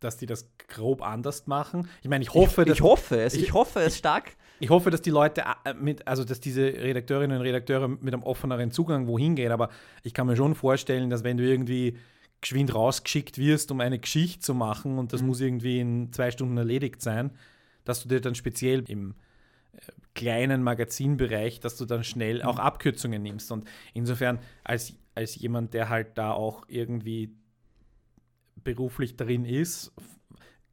dass 0.01 0.17
die 0.17 0.27
das 0.27 0.51
grob 0.69 1.03
anders 1.03 1.47
machen. 1.47 1.89
Ich 2.03 2.09
meine, 2.09 2.23
ich 2.23 2.35
hoffe, 2.35 2.63
ich, 2.63 2.71
ich 2.71 2.83
hoffe 2.83 3.21
es, 3.21 3.35
ich, 3.35 3.45
ich, 3.45 3.53
hoffe 3.53 3.81
es 3.81 3.97
stark. 3.97 4.37
Ich 4.59 4.71
hoffe, 4.71 4.91
dass 4.91 5.03
die 5.03 5.11
Leute 5.11 5.45
äh, 5.65 5.75
mit, 5.75 6.09
also 6.09 6.25
dass 6.25 6.41
diese 6.41 6.63
Redakteurinnen 6.63 7.37
und 7.37 7.43
Redakteure 7.43 7.89
mit 7.89 8.13
einem 8.13 8.23
offeneren 8.23 8.71
Zugang 8.71 9.07
wohin 9.07 9.37
gehen, 9.37 9.53
aber 9.53 9.69
ich 10.03 10.15
kann 10.15 10.27
mir 10.27 10.37
schon 10.37 10.55
vorstellen, 10.55 11.11
dass 11.11 11.23
wenn 11.23 11.37
du 11.37 11.45
irgendwie 11.45 11.97
geschwind 12.41 12.75
rausgeschickt 12.75 13.39
wirst, 13.39 13.71
um 13.71 13.81
eine 13.81 13.99
Geschichte 13.99 14.41
zu 14.41 14.55
machen 14.55 14.99
und 14.99 15.13
das 15.13 15.21
mhm. 15.21 15.29
muss 15.29 15.41
irgendwie 15.41 15.81
in 15.81 16.13
zwei 16.13 16.31
Stunden 16.31 16.57
erledigt 16.57 17.03
sein, 17.03 17.31
dass 17.85 18.03
du 18.03 18.09
dir 18.09 18.21
dann 18.21 18.35
speziell 18.35 18.85
im 18.89 19.15
äh, 19.73 19.81
kleinen 20.15 20.63
Magazinbereich, 20.63 21.61
dass 21.61 21.77
du 21.77 21.85
dann 21.85 22.05
schnell 22.05 22.37
mhm. 22.37 22.43
auch 22.43 22.59
Abkürzungen 22.59 23.23
nimmst. 23.23 23.53
Und 23.53 23.69
insofern 23.93 24.39
als, 24.65 24.95
als 25.15 25.37
jemand, 25.37 25.75
der 25.75 25.91
halt 25.91 26.17
da 26.17 26.33
auch 26.33 26.65
irgendwie 26.69 27.35
beruflich 28.65 29.17
darin 29.17 29.45
ist, 29.45 29.93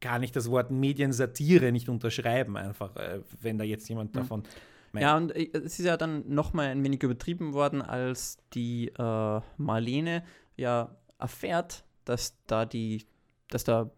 kann 0.00 0.22
ich 0.22 0.32
das 0.32 0.50
Wort 0.50 0.70
Mediensatire 0.70 1.72
nicht 1.72 1.88
unterschreiben, 1.88 2.56
einfach, 2.56 2.94
äh, 2.96 3.20
wenn 3.40 3.58
da 3.58 3.64
jetzt 3.64 3.88
jemand 3.88 4.14
hm. 4.14 4.22
davon. 4.22 4.42
Meint. 4.92 5.02
Ja, 5.02 5.16
und 5.16 5.34
äh, 5.34 5.50
es 5.52 5.78
ist 5.78 5.84
ja 5.84 5.96
dann 5.96 6.28
nochmal 6.28 6.68
ein 6.68 6.82
wenig 6.82 7.02
übertrieben 7.02 7.52
worden, 7.52 7.82
als 7.82 8.38
die 8.54 8.88
äh, 8.88 9.40
Marlene 9.56 10.22
ja 10.56 10.96
erfährt, 11.18 11.84
dass 12.04 12.36
da 12.46 12.64
die, 12.64 13.06
dass 13.48 13.64
da 13.64 13.90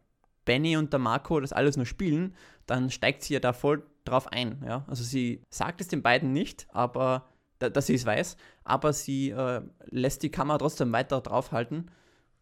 Benny 0.45 0.77
und 0.77 0.93
der 0.93 1.01
Marco 1.01 1.39
das 1.39 1.53
alles 1.53 1.77
nur 1.77 1.87
spielen, 1.87 2.35
dann 2.67 2.91
steigt 2.91 3.23
sie 3.23 3.35
ja 3.35 3.41
da 3.41 3.53
voll 3.53 3.85
drauf 4.05 4.33
ein. 4.33 4.63
Ja? 4.67 4.85
Also 4.89 5.05
sie 5.05 5.43
sagt 5.51 5.81
es 5.81 5.89
den 5.89 6.03
beiden 6.03 6.33
nicht, 6.33 6.67
aber 6.71 7.27
dass 7.59 7.87
sie 7.87 7.95
es 7.95 8.07
weiß, 8.07 8.39
aber 8.65 8.95
sie 8.95 9.31
äh, 9.31 9.61
lässt 9.91 10.23
die 10.23 10.31
Kamera 10.31 10.57
trotzdem 10.57 10.93
weiter 10.93 11.21
draufhalten 11.21 11.91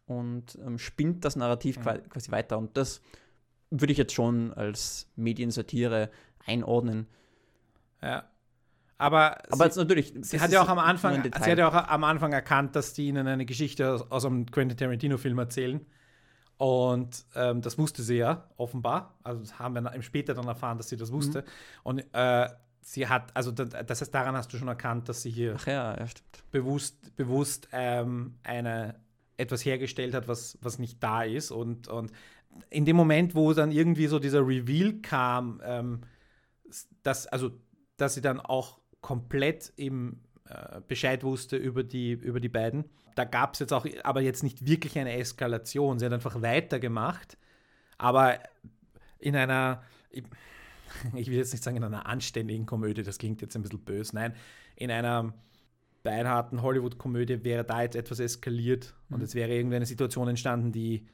und 0.09 0.59
ähm, 0.65 0.79
spinnt 0.79 1.25
das 1.25 1.37
Narrativ 1.37 1.79
mhm. 1.79 2.09
quasi 2.09 2.31
weiter. 2.31 2.59
Und 2.59 2.77
das 2.77 3.01
würde 3.71 3.93
ich 3.93 3.99
jetzt 3.99 4.15
schon 4.15 4.53
als 4.53 5.09
Mediensatire 5.17 6.11
einordnen. 6.47 7.07
Ja. 8.03 8.25
Aber, 8.97 9.39
aber 9.53 9.71
sie, 9.71 9.79
natürlich, 9.79 10.13
sie 10.23 10.41
hat 10.41 10.51
ja 10.51 10.61
auch 10.61 10.69
am 10.69 10.81
Anfang, 10.81 11.23
sie 11.23 11.51
hat 11.51 11.59
ja 11.59 11.69
auch 11.69 11.75
am 11.75 12.03
Anfang 12.03 12.33
erkannt, 12.33 12.75
dass 12.75 12.95
die 12.95 13.07
ihnen 13.07 13.29
eine 13.29 13.47
Geschichte 13.47 13.93
aus, 13.93 14.11
aus 14.11 14.25
einem 14.25 14.47
Quentin 14.51 14.77
Tarantino-Film 14.77 15.39
erzählen. 15.39 15.87
Und 16.57 17.25
ähm, 17.37 17.63
das 17.63 17.79
wusste 17.79 18.03
sie 18.03 18.17
ja 18.17 18.49
offenbar. 18.57 19.15
Also 19.23 19.41
das 19.41 19.61
haben 19.61 19.75
wir 19.75 20.03
später 20.03 20.35
dann 20.35 20.49
erfahren, 20.49 20.79
dass 20.79 20.89
sie 20.89 20.97
das 20.97 21.13
wusste. 21.13 21.43
Mhm. 21.43 21.47
Und 21.85 22.05
äh, 22.13 22.49
sie 22.81 23.07
hat, 23.07 23.37
also 23.37 23.53
das 23.53 24.01
heißt, 24.01 24.13
daran 24.13 24.37
hast 24.37 24.53
du 24.53 24.57
schon 24.57 24.67
erkannt, 24.67 25.09
dass 25.09 25.23
sie 25.23 25.31
hier 25.31 25.57
ja, 25.67 25.97
ja, 25.97 26.07
bewusst, 26.51 27.15
bewusst 27.15 27.69
ähm, 27.71 28.35
eine 28.43 28.97
etwas 29.39 29.65
hergestellt 29.65 30.15
hat, 30.15 30.29
was, 30.29 30.59
was 30.61 30.79
nicht 30.79 31.03
da 31.03 31.23
ist. 31.23 31.51
Und, 31.51 31.89
und 31.89 32.13
in 32.69 32.85
dem 32.85 32.97
Moment, 32.97 33.35
wo 33.35 33.53
dann 33.55 33.73
irgendwie 33.73 34.07
so 34.07 34.19
dieser 34.19 34.47
Reveal 34.47 34.95
kam, 35.01 35.63
ähm, 35.65 36.01
dass, 37.03 37.27
also, 37.27 37.53
dass 37.97 38.15
sie 38.15 38.21
dann 38.21 38.41
auch 38.41 38.79
komplett 39.01 39.73
im 39.77 40.21
äh, 40.45 40.81
Bescheid 40.87 41.25
wusste 41.25 41.57
über 41.57 41.83
die, 41.83 42.13
über 42.13 42.41
die 42.41 42.49
beiden, 42.49 42.85
da 43.15 43.25
gab 43.25 43.55
es 43.55 43.61
jetzt 43.61 43.73
auch 43.73 43.87
aber 44.05 44.21
jetzt 44.21 44.43
nicht 44.43 44.67
wirklich 44.67 44.99
eine 44.99 45.17
Eskalation. 45.17 45.99
Sie 45.99 46.07
hat 46.07 46.13
einfach 46.13 46.41
weitergemacht, 46.41 47.37
aber 47.97 48.39
in 49.19 49.35
einer, 49.35 49.83
ich, 50.11 50.25
ich 51.15 51.29
will 51.29 51.39
jetzt 51.39 51.53
nicht 51.53 51.65
sagen 51.65 51.77
in 51.77 51.85
einer 51.85 52.07
anständigen 52.07 52.67
Komödie, 52.67 53.03
das 53.03 53.19
klingt 53.19 53.41
jetzt 53.41 53.57
ein 53.57 53.63
bisschen 53.63 53.85
böse, 53.85 54.15
nein, 54.15 54.35
in 54.77 54.91
einer 54.91 55.33
beinharten 56.09 56.63
Hollywood-Komödie 56.63 57.45
wäre 57.45 57.65
da 57.65 57.83
jetzt 57.83 57.95
etwas 57.95 58.19
eskaliert 58.19 58.95
mhm. 59.09 59.17
und 59.17 59.23
es 59.23 59.35
wäre 59.35 59.53
irgendwie 59.53 59.77
eine 59.77 59.85
Situation 59.85 60.27
entstanden, 60.27 60.73
die 60.73 61.07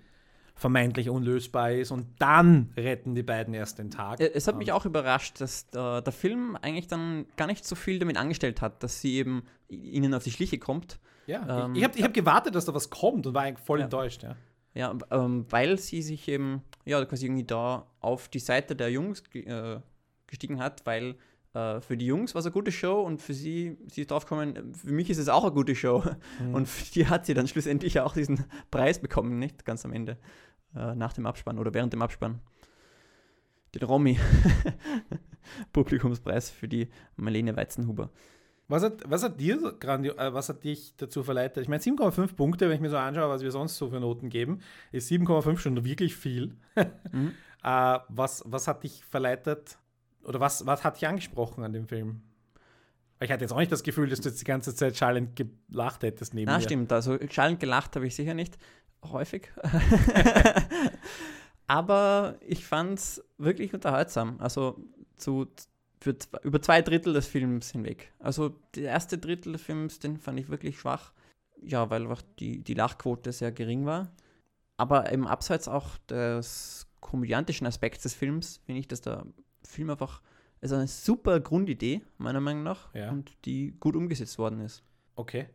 vermeintlich 0.54 1.10
unlösbar 1.10 1.72
ist 1.72 1.90
und 1.90 2.06
dann 2.20 2.72
retten 2.76 3.16
die 3.16 3.24
beiden 3.24 3.54
erst 3.54 3.80
den 3.80 3.90
Tag. 3.90 4.20
Es 4.20 4.46
hat 4.46 4.56
mich 4.56 4.70
auch 4.70 4.86
überrascht, 4.86 5.40
dass 5.40 5.68
der, 5.70 6.00
der, 6.00 6.12
Film 6.12 6.56
eigentlich 6.62 6.86
dann 6.86 7.26
gar 7.36 7.48
nicht 7.48 7.64
so 7.66 7.74
viel 7.74 7.98
damit 7.98 8.16
angestellt 8.16 8.62
hat, 8.62 8.84
dass 8.84 9.00
sie 9.00 9.14
eben 9.16 9.42
ihnen 9.68 10.14
auf 10.14 10.22
die 10.22 10.30
Schliche 10.30 10.58
kommt. 10.58 11.00
Ja, 11.26 11.64
ähm, 11.64 11.72
ich, 11.72 11.78
ich 11.78 11.84
habe 11.84 12.02
hab 12.04 12.14
gewartet, 12.14 12.54
dass 12.54 12.66
da 12.66 12.72
was 12.72 12.88
kommt 12.88 13.26
und 13.26 13.34
war 13.34 13.42
eigentlich 13.42 13.66
voll 13.66 13.80
ja. 13.80 13.86
enttäuscht, 13.86 14.22
ja. 14.22 14.36
Ja, 14.74 14.96
ähm, 15.10 15.46
weil 15.50 15.78
sie 15.78 16.02
sich 16.02 16.28
eben, 16.28 16.62
ja, 16.84 17.04
quasi 17.04 17.26
irgendwie 17.26 17.44
da 17.44 17.86
auf 18.00 18.28
die 18.28 18.38
Seite 18.38 18.76
der 18.76 18.90
Jungs 18.90 19.24
äh, 19.34 19.80
gestiegen 20.28 20.60
hat, 20.60 20.86
weil 20.86 21.16
äh, 21.54 21.80
für 21.80 21.96
die 21.96 22.06
Jungs 22.06 22.34
war 22.34 22.40
es 22.40 22.46
eine 22.46 22.52
gute 22.52 22.72
Show 22.72 23.00
und 23.00 23.22
für 23.22 23.32
sie, 23.32 23.78
sie 23.86 24.02
ist 24.02 24.10
drauf 24.10 24.24
gekommen, 24.24 24.74
für 24.74 24.92
mich 24.92 25.08
ist 25.08 25.18
es 25.18 25.28
auch 25.28 25.44
eine 25.44 25.52
gute 25.52 25.74
Show. 25.74 26.04
Mhm. 26.40 26.54
Und 26.54 26.68
für 26.68 26.92
die 26.92 27.06
hat 27.06 27.26
sie 27.26 27.34
dann 27.34 27.48
schlussendlich 27.48 28.00
auch 28.00 28.12
diesen 28.12 28.44
Preis 28.70 28.98
bekommen, 28.98 29.38
nicht 29.38 29.64
ganz 29.64 29.84
am 29.84 29.92
Ende, 29.92 30.18
äh, 30.74 30.94
nach 30.94 31.12
dem 31.12 31.26
Abspann 31.26 31.58
oder 31.58 31.72
während 31.72 31.92
dem 31.92 32.02
Abspann. 32.02 32.40
Den 33.74 33.84
Romy. 33.84 34.18
Publikumspreis 35.72 36.50
für 36.50 36.68
die 36.68 36.88
Marlene 37.16 37.54
Weizenhuber. 37.56 38.10
Was 38.66 38.82
hat, 38.82 39.02
was 39.06 39.22
hat 39.22 39.38
dir 39.38 39.76
äh, 39.82 40.32
was 40.32 40.48
hat 40.48 40.64
dich 40.64 40.96
dazu 40.96 41.22
verleitet? 41.22 41.62
Ich 41.62 41.68
meine, 41.68 41.82
7,5 41.82 42.34
Punkte, 42.34 42.68
wenn 42.68 42.76
ich 42.76 42.80
mir 42.80 42.90
so 42.90 42.96
anschaue, 42.96 43.28
was 43.28 43.42
wir 43.42 43.50
sonst 43.50 43.76
so 43.76 43.90
für 43.90 44.00
Noten 44.00 44.30
geben, 44.30 44.60
ist 44.90 45.10
7,5 45.10 45.58
schon 45.58 45.84
wirklich 45.84 46.16
viel. 46.16 46.56
Mhm. 47.12 47.32
äh, 47.62 47.98
was, 48.08 48.42
was 48.46 48.66
hat 48.66 48.82
dich 48.82 49.04
verleitet 49.04 49.78
oder 50.24 50.40
was, 50.40 50.66
was 50.66 50.84
hat 50.84 50.96
dich 50.96 51.06
angesprochen 51.06 51.64
an 51.64 51.72
dem 51.72 51.86
Film? 51.86 52.22
Weil 53.18 53.26
ich 53.26 53.32
hatte 53.32 53.44
jetzt 53.44 53.52
auch 53.52 53.58
nicht 53.58 53.72
das 53.72 53.82
Gefühl, 53.82 54.08
dass 54.08 54.20
du 54.20 54.28
jetzt 54.28 54.40
die 54.40 54.44
ganze 54.44 54.74
Zeit 54.74 54.96
schallend 54.96 55.36
gelacht 55.36 56.02
hättest 56.02 56.34
neben 56.34 56.50
Na, 56.50 56.58
mir. 56.58 56.64
stimmt. 56.64 56.92
Also 56.92 57.18
schallend 57.30 57.60
gelacht 57.60 57.94
habe 57.96 58.06
ich 58.06 58.14
sicher 58.14 58.34
nicht. 58.34 58.58
Häufig. 59.04 59.52
Aber 61.66 62.36
ich 62.40 62.66
fand 62.66 62.98
es 62.98 63.24
wirklich 63.38 63.72
unterhaltsam. 63.72 64.36
Also 64.40 64.78
zu, 65.16 65.46
für, 66.00 66.16
über 66.42 66.60
zwei 66.60 66.82
Drittel 66.82 67.12
des 67.12 67.26
Films 67.26 67.70
hinweg. 67.70 68.12
Also 68.18 68.50
der 68.74 68.84
erste 68.84 69.18
Drittel 69.18 69.52
des 69.52 69.62
Films, 69.62 69.98
den 69.98 70.18
fand 70.18 70.40
ich 70.40 70.48
wirklich 70.48 70.78
schwach. 70.78 71.12
Ja, 71.62 71.88
weil 71.88 72.02
einfach 72.02 72.22
die, 72.38 72.62
die 72.62 72.74
Lachquote 72.74 73.32
sehr 73.32 73.52
gering 73.52 73.86
war. 73.86 74.10
Aber 74.76 75.10
im 75.10 75.26
Abseits 75.26 75.68
auch 75.68 75.96
des 76.08 76.86
komödiantischen 77.00 77.66
Aspekts 77.66 78.02
des 78.02 78.14
Films, 78.14 78.60
finde 78.66 78.80
ich, 78.80 78.88
dass 78.88 79.00
der 79.00 79.24
Film 79.74 79.90
einfach, 79.90 80.22
also 80.62 80.76
eine 80.76 80.86
super 80.86 81.40
Grundidee, 81.40 82.00
meiner 82.18 82.40
Meinung 82.40 82.62
nach, 82.62 82.94
Ja. 82.94 83.10
und 83.10 83.32
die 83.44 83.74
gut 83.80 83.96
umgesetzt 83.96 84.38
worden 84.38 84.60
ist. 84.60 84.82
Okay. 85.16 85.46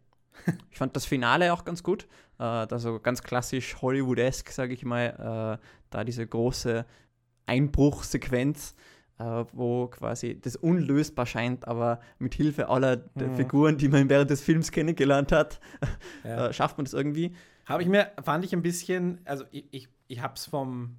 Ich 0.71 0.77
fand 0.77 0.95
das 0.95 1.05
Finale 1.05 1.51
auch 1.51 1.65
ganz 1.65 1.83
gut. 1.83 2.07
Äh, 2.39 2.43
also 2.43 2.99
ganz 2.99 3.21
klassisch 3.23 3.81
Hollywoodesk, 3.81 4.49
sage 4.51 4.73
ich 4.73 4.85
mal. 4.85 5.59
Äh, 5.59 5.65
da 5.89 6.03
diese 6.03 6.25
große 6.25 6.85
Einbruchsequenz, 7.59 8.75
äh, 9.17 9.23
wo 9.51 9.87
quasi 9.87 10.39
das 10.39 10.55
unlösbar 10.55 11.25
scheint, 11.25 11.67
aber 11.67 11.99
mit 12.19 12.35
Hilfe 12.35 12.69
aller 12.69 13.03
Mhm. 13.15 13.35
Figuren, 13.35 13.77
die 13.77 13.89
man 13.89 14.07
während 14.09 14.29
des 14.29 14.41
Films 14.41 14.71
kennengelernt 14.71 15.31
hat, 15.31 15.59
Ja. 16.23 16.47
äh, 16.47 16.53
schafft 16.53 16.77
man 16.77 16.85
das 16.85 16.93
irgendwie. 16.93 17.35
Habe 17.65 17.83
ich 17.83 17.89
mir, 17.89 18.11
fand 18.23 18.45
ich 18.45 18.53
ein 18.53 18.61
bisschen, 18.61 19.19
also 19.25 19.43
ich, 19.51 19.65
ich, 19.71 19.89
ich 20.07 20.21
habe 20.21 20.35
es 20.35 20.45
vom 20.45 20.97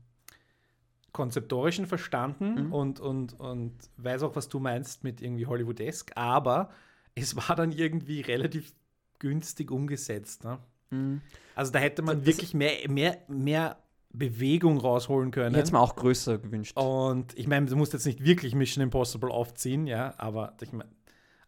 Konzeptorischen 1.12 1.86
verstanden 1.86 2.66
Mhm. 2.66 2.72
und, 2.72 3.00
und, 3.00 3.38
und 3.40 3.72
weiß 3.96 4.22
auch, 4.22 4.36
was 4.36 4.48
du 4.48 4.60
meinst 4.60 5.02
mit 5.04 5.20
irgendwie 5.20 5.46
Hollywoodesk, 5.46 6.12
aber 6.16 6.70
es 7.14 7.34
war 7.36 7.56
dann 7.56 7.72
irgendwie 7.72 8.20
relativ 8.20 8.72
günstig 9.18 9.70
umgesetzt. 9.70 10.44
Ne? 10.44 10.58
Mhm. 10.90 11.20
Also 11.54 11.72
da 11.72 11.78
hätte 11.78 12.02
man 12.02 12.18
Das- 12.18 12.26
wirklich 12.26 12.54
mehr, 12.54 12.88
mehr, 12.88 13.18
mehr 13.28 13.76
Bewegung 14.12 14.78
rausholen 14.78 15.30
können. 15.30 15.54
Hätte 15.54 15.64
es 15.66 15.72
mir 15.72 15.78
auch 15.80 15.94
größer 15.94 16.38
gewünscht. 16.38 16.76
Und 16.76 17.36
ich 17.38 17.46
meine, 17.46 17.66
du 17.66 17.76
musst 17.76 17.92
jetzt 17.92 18.06
nicht 18.06 18.24
wirklich 18.24 18.54
Mission 18.54 18.82
Impossible 18.82 19.30
aufziehen, 19.30 19.86
ja, 19.86 20.14
aber 20.18 20.54
ich 20.60 20.72
mein, 20.72 20.88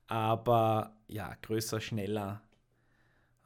aber 0.06 0.94
ja, 1.08 1.32
größer, 1.42 1.80
schneller. 1.80 2.42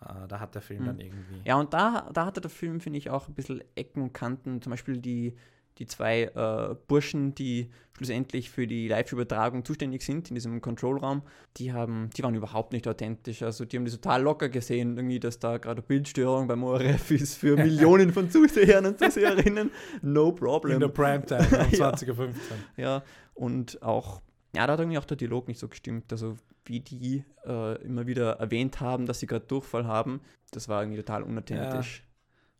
Äh, 0.00 0.26
da 0.28 0.40
hat 0.40 0.54
der 0.54 0.62
Film 0.62 0.82
Mhm. 0.82 0.86
dann 0.86 1.00
irgendwie. 1.00 1.40
Ja, 1.44 1.56
und 1.56 1.72
da, 1.72 2.10
da 2.12 2.26
hatte 2.26 2.40
der 2.40 2.50
Film, 2.50 2.80
finde 2.80 2.98
ich, 2.98 3.08
auch 3.10 3.28
ein 3.28 3.34
bisschen 3.34 3.62
Ecken 3.74 4.02
und 4.02 4.12
Kanten. 4.12 4.60
Zum 4.60 4.70
Beispiel 4.70 4.98
die, 4.98 5.34
die 5.78 5.86
zwei 5.86 6.24
äh, 6.24 6.74
Burschen, 6.88 7.34
die 7.34 7.70
schlussendlich 7.96 8.50
für 8.50 8.66
die 8.66 8.88
Live-Übertragung 8.88 9.64
zuständig 9.64 10.02
sind 10.02 10.28
in 10.28 10.34
diesem 10.34 10.60
Control-Raum, 10.60 11.22
die, 11.56 11.72
haben, 11.72 12.10
die 12.16 12.22
waren 12.22 12.34
überhaupt 12.34 12.72
nicht 12.72 12.86
authentisch. 12.86 13.42
Also 13.42 13.64
die 13.64 13.76
haben 13.76 13.84
das 13.84 13.94
total 13.94 14.22
locker 14.22 14.48
gesehen, 14.48 14.96
irgendwie, 14.96 15.18
dass 15.18 15.38
da 15.38 15.56
gerade 15.56 15.82
Bildstörung 15.82 16.46
beim 16.46 16.62
ORF 16.62 17.10
ist 17.10 17.36
für 17.36 17.56
Millionen 17.56 18.12
von 18.12 18.30
Zusehern 18.30 18.86
und 18.86 18.98
Zuseherinnen. 18.98 19.70
No 20.02 20.28
In 20.30 20.36
problem. 20.36 20.80
der 20.80 20.88
Primetime 20.88 21.46
um 21.46 21.70
Ja. 21.72 21.90
20.15 21.92 22.18
Uhr. 22.18 22.28
Ja, 22.76 23.02
und 23.34 23.82
auch, 23.82 24.20
ja, 24.54 24.66
da 24.66 24.74
hat 24.74 24.80
irgendwie 24.80 24.98
auch 24.98 25.04
der 25.04 25.16
Dialog 25.16 25.48
nicht 25.48 25.58
so 25.60 25.68
gestimmt. 25.68 26.12
Also 26.12 26.36
wie 26.66 26.80
die 26.80 27.24
äh, 27.46 27.82
immer 27.82 28.06
wieder 28.06 28.32
erwähnt 28.32 28.80
haben, 28.80 29.06
dass 29.06 29.20
sie 29.20 29.26
gerade 29.26 29.46
Durchfall 29.46 29.86
haben, 29.86 30.20
das 30.50 30.68
war 30.68 30.82
irgendwie 30.82 30.98
total 30.98 31.22
unauthentisch. 31.22 32.02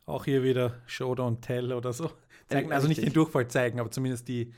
Auch 0.07 0.25
hier 0.25 0.45
wieder 0.45 0.75
Show 0.87 1.13
Don't 1.15 1.41
Tell 1.41 1.73
oder 1.73 1.93
so. 1.93 2.11
Zeigen, 2.49 2.71
Äh, 2.71 2.75
also 2.75 2.89
nicht 2.89 3.03
den 3.03 3.13
Durchfall 3.13 3.49
zeigen, 3.49 3.81
aber 3.81 3.91
zumindest 3.91 4.29
die 4.29 4.53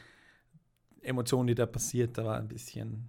Emotion, 1.03 1.47
die 1.47 1.55
da 1.55 1.67
passiert, 1.67 2.19
da 2.19 2.25
war 2.25 2.37
ein 2.39 2.49
bisschen. 2.49 3.09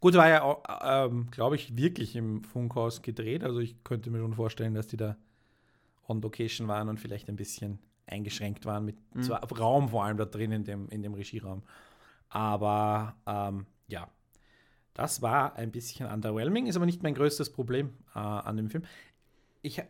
Gut, 0.00 0.14
war 0.14 0.28
ja, 0.28 1.04
ähm, 1.04 1.30
glaube 1.30 1.54
ich, 1.54 1.76
wirklich 1.76 2.16
im 2.16 2.42
Funkhaus 2.42 3.02
gedreht. 3.02 3.44
Also 3.44 3.60
ich 3.60 3.82
könnte 3.84 4.10
mir 4.10 4.18
schon 4.18 4.34
vorstellen, 4.34 4.74
dass 4.74 4.88
die 4.88 4.96
da 4.96 5.16
on 6.08 6.20
Location 6.20 6.68
waren 6.68 6.88
und 6.88 6.98
vielleicht 7.00 7.28
ein 7.28 7.36
bisschen 7.36 7.78
eingeschränkt 8.06 8.66
waren 8.66 8.84
mit 8.84 8.96
Mhm. 9.14 9.22
zwar 9.22 9.42
Raum 9.52 9.90
vor 9.90 10.04
allem 10.04 10.16
da 10.16 10.24
drin 10.24 10.52
in 10.52 10.64
dem, 10.64 10.88
in 10.88 11.02
dem 11.02 11.14
Regieraum. 11.14 11.62
Aber 12.28 13.14
ähm, 13.26 13.66
ja, 13.88 14.08
das 14.94 15.22
war 15.22 15.56
ein 15.56 15.70
bisschen 15.72 16.06
underwhelming, 16.06 16.66
ist 16.66 16.76
aber 16.76 16.86
nicht 16.86 17.02
mein 17.02 17.14
größtes 17.14 17.50
Problem 17.52 17.90
äh, 18.14 18.18
an 18.18 18.56
dem 18.56 18.70
Film. 18.70 18.84
Ich 19.62 19.78
ha- 19.80 19.86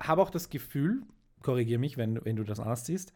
habe 0.00 0.22
auch 0.22 0.30
das 0.30 0.50
Gefühl, 0.50 1.02
korrigiere 1.42 1.78
mich, 1.80 1.96
wenn, 1.96 2.24
wenn 2.24 2.36
du 2.36 2.44
das 2.44 2.60
anders 2.60 2.86
siehst, 2.86 3.12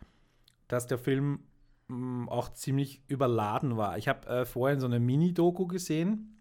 dass 0.69 0.87
der 0.87 0.99
Film 0.99 1.41
mh, 1.89 2.31
auch 2.31 2.53
ziemlich 2.53 3.03
überladen 3.09 3.77
war. 3.77 3.99
Ich 3.99 4.09
habe 4.09 4.29
äh, 4.29 4.45
vorhin 4.45 4.81
so 4.81 4.87
eine 4.87 5.01
Mini-Doku 5.01 5.67
gesehen, 5.67 6.37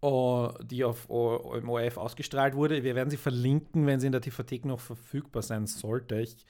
oh, 0.00 0.50
die 0.62 0.84
auf, 0.84 1.08
oh, 1.08 1.54
im 1.56 1.68
ORF 1.68 1.96
ausgestrahlt 1.96 2.54
wurde. 2.54 2.84
Wir 2.84 2.94
werden 2.94 3.10
sie 3.10 3.16
verlinken, 3.16 3.86
wenn 3.86 4.00
sie 4.00 4.06
in 4.06 4.12
der 4.12 4.20
TV-Thek 4.20 4.64
noch 4.64 4.80
verfügbar 4.80 5.42
sein 5.42 5.66
sollte. 5.66 6.20
Ich 6.20 6.44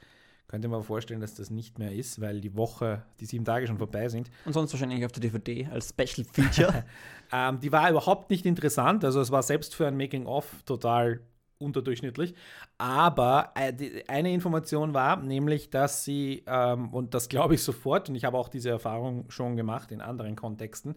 könnte 0.49 0.69
mir 0.69 0.83
vorstellen, 0.83 1.21
dass 1.21 1.35
das 1.35 1.51
nicht 1.51 1.79
mehr 1.79 1.93
ist, 1.93 2.21
weil 2.21 2.41
die 2.41 2.57
Woche, 2.57 3.03
die 3.21 3.27
sieben 3.27 3.45
Tage 3.45 3.67
schon 3.67 3.79
vorbei 3.79 4.09
sind. 4.09 4.31
Und 4.45 4.53
sonst 4.53 4.73
wahrscheinlich 4.73 5.05
auf 5.05 5.13
der 5.13 5.23
DVD 5.23 5.69
als 5.71 5.91
Special 5.91 6.27
Feature. 6.31 6.85
Ähm, 7.33 7.59
die 7.59 7.73
war 7.73 7.91
überhaupt 7.91 8.31
nicht 8.31 8.45
interessant. 8.47 9.03
Also 9.03 9.21
es 9.21 9.31
war 9.33 9.43
selbst 9.43 9.75
für 9.75 9.89
ein 9.89 9.97
Making-of 9.97 10.63
total 10.67 11.21
unterdurchschnittlich. 11.59 12.35
Aber 12.79 13.53
äh, 13.55 14.03
eine 14.09 14.33
Information 14.33 14.95
war, 14.95 15.17
nämlich, 15.17 15.71
dass 15.71 16.05
sie, 16.05 16.45
ähm, 16.47 16.93
und 16.93 17.15
das 17.15 17.29
glaube 17.29 17.55
ich 17.55 17.63
sofort, 17.63 18.09
und 18.09 18.15
ich 18.15 18.25
habe 18.25 18.37
auch 18.37 18.49
diese 18.49 18.71
Erfahrung 18.71 19.31
schon 19.31 19.57
gemacht 19.57 19.93
in 19.93 20.01
anderen 20.01 20.37
Kontexten, 20.37 20.95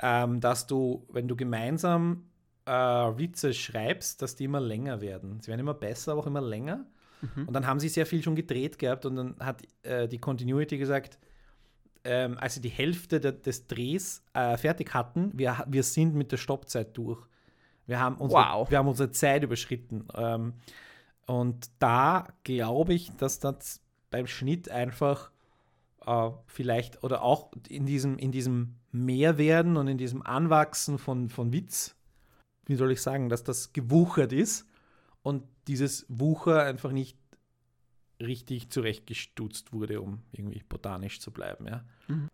ähm, 0.00 0.40
dass 0.40 0.66
du, 0.66 1.06
wenn 1.10 1.28
du 1.28 1.36
gemeinsam 1.36 2.24
äh, 2.64 2.70
Witze 2.70 3.54
schreibst, 3.54 4.22
dass 4.22 4.36
die 4.36 4.44
immer 4.44 4.60
länger 4.60 5.00
werden. 5.00 5.40
Sie 5.40 5.48
werden 5.48 5.60
immer 5.60 5.74
besser, 5.74 6.12
aber 6.12 6.22
auch 6.22 6.26
immer 6.26 6.42
länger. 6.42 6.86
Und 7.46 7.52
dann 7.52 7.66
haben 7.66 7.80
sie 7.80 7.88
sehr 7.88 8.06
viel 8.06 8.22
schon 8.22 8.36
gedreht 8.36 8.78
gehabt 8.78 9.04
und 9.04 9.16
dann 9.16 9.36
hat 9.40 9.62
äh, 9.82 10.06
die 10.06 10.18
Continuity 10.18 10.78
gesagt, 10.78 11.18
ähm, 12.04 12.38
als 12.38 12.54
sie 12.54 12.60
die 12.60 12.68
Hälfte 12.68 13.20
de 13.20 13.32
des 13.32 13.66
Drehs 13.66 14.22
äh, 14.34 14.56
fertig 14.56 14.94
hatten, 14.94 15.32
wir, 15.34 15.64
wir 15.66 15.82
sind 15.82 16.14
mit 16.14 16.30
der 16.30 16.36
Stoppzeit 16.36 16.96
durch. 16.96 17.20
Wir 17.88 17.98
haben 17.98 18.16
unsere, 18.16 18.42
Wow. 18.42 18.70
wir 18.70 18.78
haben 18.78 18.86
unsere 18.88 19.10
Zeit 19.10 19.42
überschritten. 19.42 20.06
Ähm, 20.14 20.52
und 21.26 21.70
da 21.78 22.28
glaube 22.44 22.94
ich, 22.94 23.10
dass 23.16 23.40
das 23.40 23.80
beim 24.10 24.26
Schnitt 24.26 24.70
einfach 24.70 25.30
äh, 26.06 26.30
vielleicht 26.46 27.02
oder 27.02 27.22
auch 27.22 27.50
in 27.68 27.86
diesem, 27.86 28.18
in 28.18 28.30
diesem 28.30 28.76
Mehrwerden 28.92 29.76
und 29.76 29.88
in 29.88 29.98
diesem 29.98 30.22
Anwachsen 30.22 30.98
von, 30.98 31.28
von 31.28 31.52
Witz, 31.52 31.96
wie 32.66 32.76
soll 32.76 32.92
ich 32.92 33.02
sagen, 33.02 33.28
dass 33.28 33.42
das 33.42 33.72
gewuchert 33.72 34.32
ist 34.32 34.66
und 35.22 35.44
dieses 35.66 36.06
Wucher 36.08 36.62
einfach 36.62 36.92
nicht 36.92 37.18
richtig 38.20 38.70
zurechtgestutzt 38.70 39.72
wurde, 39.72 40.00
um 40.00 40.22
irgendwie 40.32 40.62
botanisch 40.68 41.20
zu 41.20 41.30
bleiben. 41.30 41.66
Ja. 41.66 41.84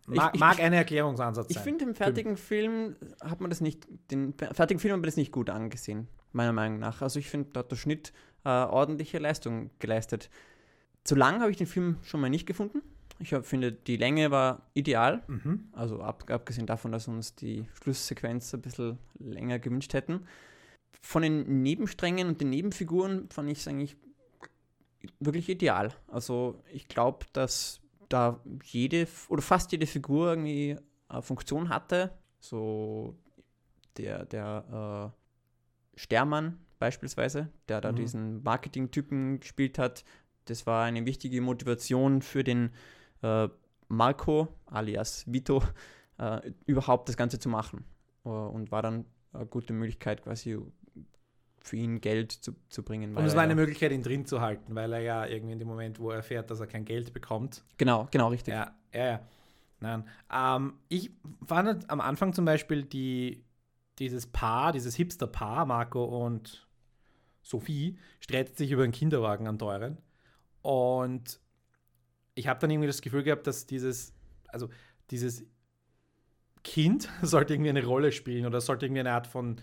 Mag, 0.07 0.33
ich, 0.33 0.39
mag 0.39 0.55
ich, 0.55 0.63
ein 0.63 0.73
Erklärungsansatz 0.73 1.49
ich 1.49 1.55
sein. 1.55 1.63
finde, 1.63 1.85
im 1.85 1.95
fertigen 1.95 2.37
Film 2.37 2.95
hat 3.21 3.41
man 3.41 3.49
das 3.49 3.61
nicht, 3.61 3.87
den 4.09 4.33
fertigen 4.33 4.79
Film 4.79 4.93
hat 4.93 4.99
man 4.99 5.07
das 5.07 5.17
nicht 5.17 5.31
gut 5.31 5.49
angesehen, 5.49 6.07
meiner 6.31 6.53
Meinung 6.53 6.79
nach. 6.79 7.01
Also 7.01 7.19
ich 7.19 7.29
finde, 7.29 7.49
da 7.53 7.59
hat 7.59 7.71
der 7.71 7.75
Schnitt 7.75 8.13
äh, 8.43 8.49
ordentliche 8.49 9.19
Leistung 9.19 9.69
geleistet. 9.79 10.29
Zu 11.03 11.15
lang 11.15 11.41
habe 11.41 11.51
ich 11.51 11.57
den 11.57 11.67
Film 11.67 11.97
schon 12.03 12.19
mal 12.19 12.29
nicht 12.29 12.47
gefunden. 12.47 12.81
Ich 13.19 13.33
hab, 13.33 13.45
finde, 13.45 13.71
die 13.71 13.97
Länge 13.97 14.31
war 14.31 14.63
ideal. 14.73 15.23
Mhm. 15.27 15.69
Also 15.71 16.01
ab, 16.01 16.29
abgesehen 16.29 16.65
davon, 16.65 16.91
dass 16.91 17.07
uns 17.07 17.35
die 17.35 17.67
Schlusssequenz 17.81 18.53
ein 18.53 18.61
bisschen 18.61 18.97
länger 19.19 19.59
gewünscht 19.59 19.93
hätten. 19.93 20.25
Von 21.01 21.21
den 21.21 21.61
Nebensträngen 21.61 22.27
und 22.27 22.41
den 22.41 22.49
Nebenfiguren 22.49 23.29
fand 23.29 23.49
ich 23.51 23.59
es 23.59 23.67
eigentlich 23.67 23.95
wirklich 25.19 25.49
ideal. 25.49 25.93
Also 26.07 26.61
ich 26.71 26.87
glaube, 26.87 27.25
dass 27.33 27.81
da 28.09 28.39
jede 28.63 29.07
oder 29.29 29.41
fast 29.41 29.71
jede 29.71 29.87
Figur 29.87 30.29
irgendwie 30.29 30.77
eine 31.07 31.21
Funktion 31.21 31.69
hatte. 31.69 32.11
So 32.39 33.15
der, 33.97 34.25
der 34.25 35.13
äh, 35.95 35.99
Stermann 35.99 36.59
beispielsweise, 36.79 37.49
der 37.67 37.81
da 37.81 37.91
Mhm. 37.91 37.95
diesen 37.95 38.43
Marketing-Typen 38.43 39.39
gespielt 39.39 39.79
hat, 39.79 40.03
das 40.45 40.67
war 40.67 40.85
eine 40.85 41.05
wichtige 41.05 41.41
Motivation 41.41 42.21
für 42.21 42.43
den 42.43 42.71
äh, 43.23 43.47
Marco 43.87 44.47
alias 44.65 45.23
Vito 45.31 45.63
äh, 46.17 46.51
überhaupt 46.65 47.09
das 47.09 47.17
Ganze 47.17 47.39
zu 47.39 47.49
machen. 47.49 47.85
Äh, 48.25 48.29
und 48.29 48.71
war 48.71 48.81
dann 48.81 49.05
eine 49.33 49.45
gute 49.45 49.73
Möglichkeit, 49.73 50.23
quasi 50.23 50.57
für 51.65 51.77
ihn 51.77 51.99
Geld 51.99 52.31
zu, 52.31 52.55
zu 52.69 52.83
bringen. 52.83 53.17
Und 53.17 53.25
es 53.25 53.35
war 53.35 53.41
eine 53.41 53.55
Möglichkeit, 53.55 53.91
ihn 53.91 54.03
drin 54.03 54.25
zu 54.25 54.39
halten, 54.39 54.75
weil 54.75 54.93
er 54.93 54.99
ja 54.99 55.25
irgendwie 55.25 55.53
in 55.53 55.59
dem 55.59 55.67
Moment, 55.67 55.99
wo 55.99 56.11
er 56.11 56.17
erfährt, 56.17 56.51
dass 56.51 56.59
er 56.59 56.67
kein 56.67 56.85
Geld 56.85 57.11
bekommt. 57.11 57.63
Genau, 57.77 58.07
genau, 58.11 58.27
richtig. 58.27 58.53
Ja, 58.53 58.75
ja, 58.93 59.05
ja. 59.05 59.19
Nein. 59.79 60.07
Ähm, 60.31 60.73
ich 60.89 61.09
fand 61.45 61.89
am 61.89 62.01
Anfang 62.01 62.33
zum 62.33 62.45
Beispiel 62.45 62.83
die, 62.83 63.43
dieses 63.97 64.27
Paar, 64.27 64.73
dieses 64.73 64.95
Hipster-Paar, 64.95 65.65
Marco 65.65 66.03
und 66.03 66.67
Sophie, 67.41 67.97
streitet 68.19 68.57
sich 68.57 68.69
über 68.69 68.83
einen 68.83 68.93
Kinderwagen 68.93 69.47
an 69.47 69.57
teuren. 69.57 69.97
Und 70.61 71.39
ich 72.35 72.47
habe 72.47 72.59
dann 72.59 72.69
irgendwie 72.69 72.87
das 72.87 73.01
Gefühl 73.01 73.23
gehabt, 73.23 73.47
dass 73.47 73.65
dieses, 73.65 74.13
also 74.49 74.69
dieses 75.09 75.43
Kind 76.63 77.09
sollte 77.23 77.55
irgendwie 77.55 77.71
eine 77.71 77.83
Rolle 77.83 78.11
spielen 78.11 78.45
oder 78.45 78.61
sollte 78.61 78.85
irgendwie 78.85 78.99
eine 78.99 79.13
Art 79.13 79.25
von 79.25 79.57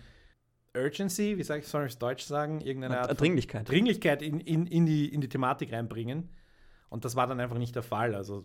Urgency, 0.77 1.37
wie 1.37 1.43
sage 1.43 1.61
ich, 1.61 1.69
soll 1.69 1.85
ich 1.85 1.93
es 1.93 1.99
Deutsch 1.99 2.25
sagen? 2.25 2.61
Irgendeine 2.61 3.01
Art 3.01 3.21
Dringlichkeit. 3.21 3.69
Dringlichkeit 3.69 4.23
in, 4.23 4.41
in, 4.41 4.67
in, 4.67 4.87
die, 4.87 5.13
in 5.13 5.21
die 5.21 5.29
Thematik 5.29 5.73
reinbringen. 5.73 6.31
Und 6.89 7.05
das 7.05 7.17
war 7.17 7.27
dann 7.27 7.41
einfach 7.41 7.59
nicht 7.59 7.75
der 7.75 7.83
Fall. 7.83 8.15
Also, 8.15 8.45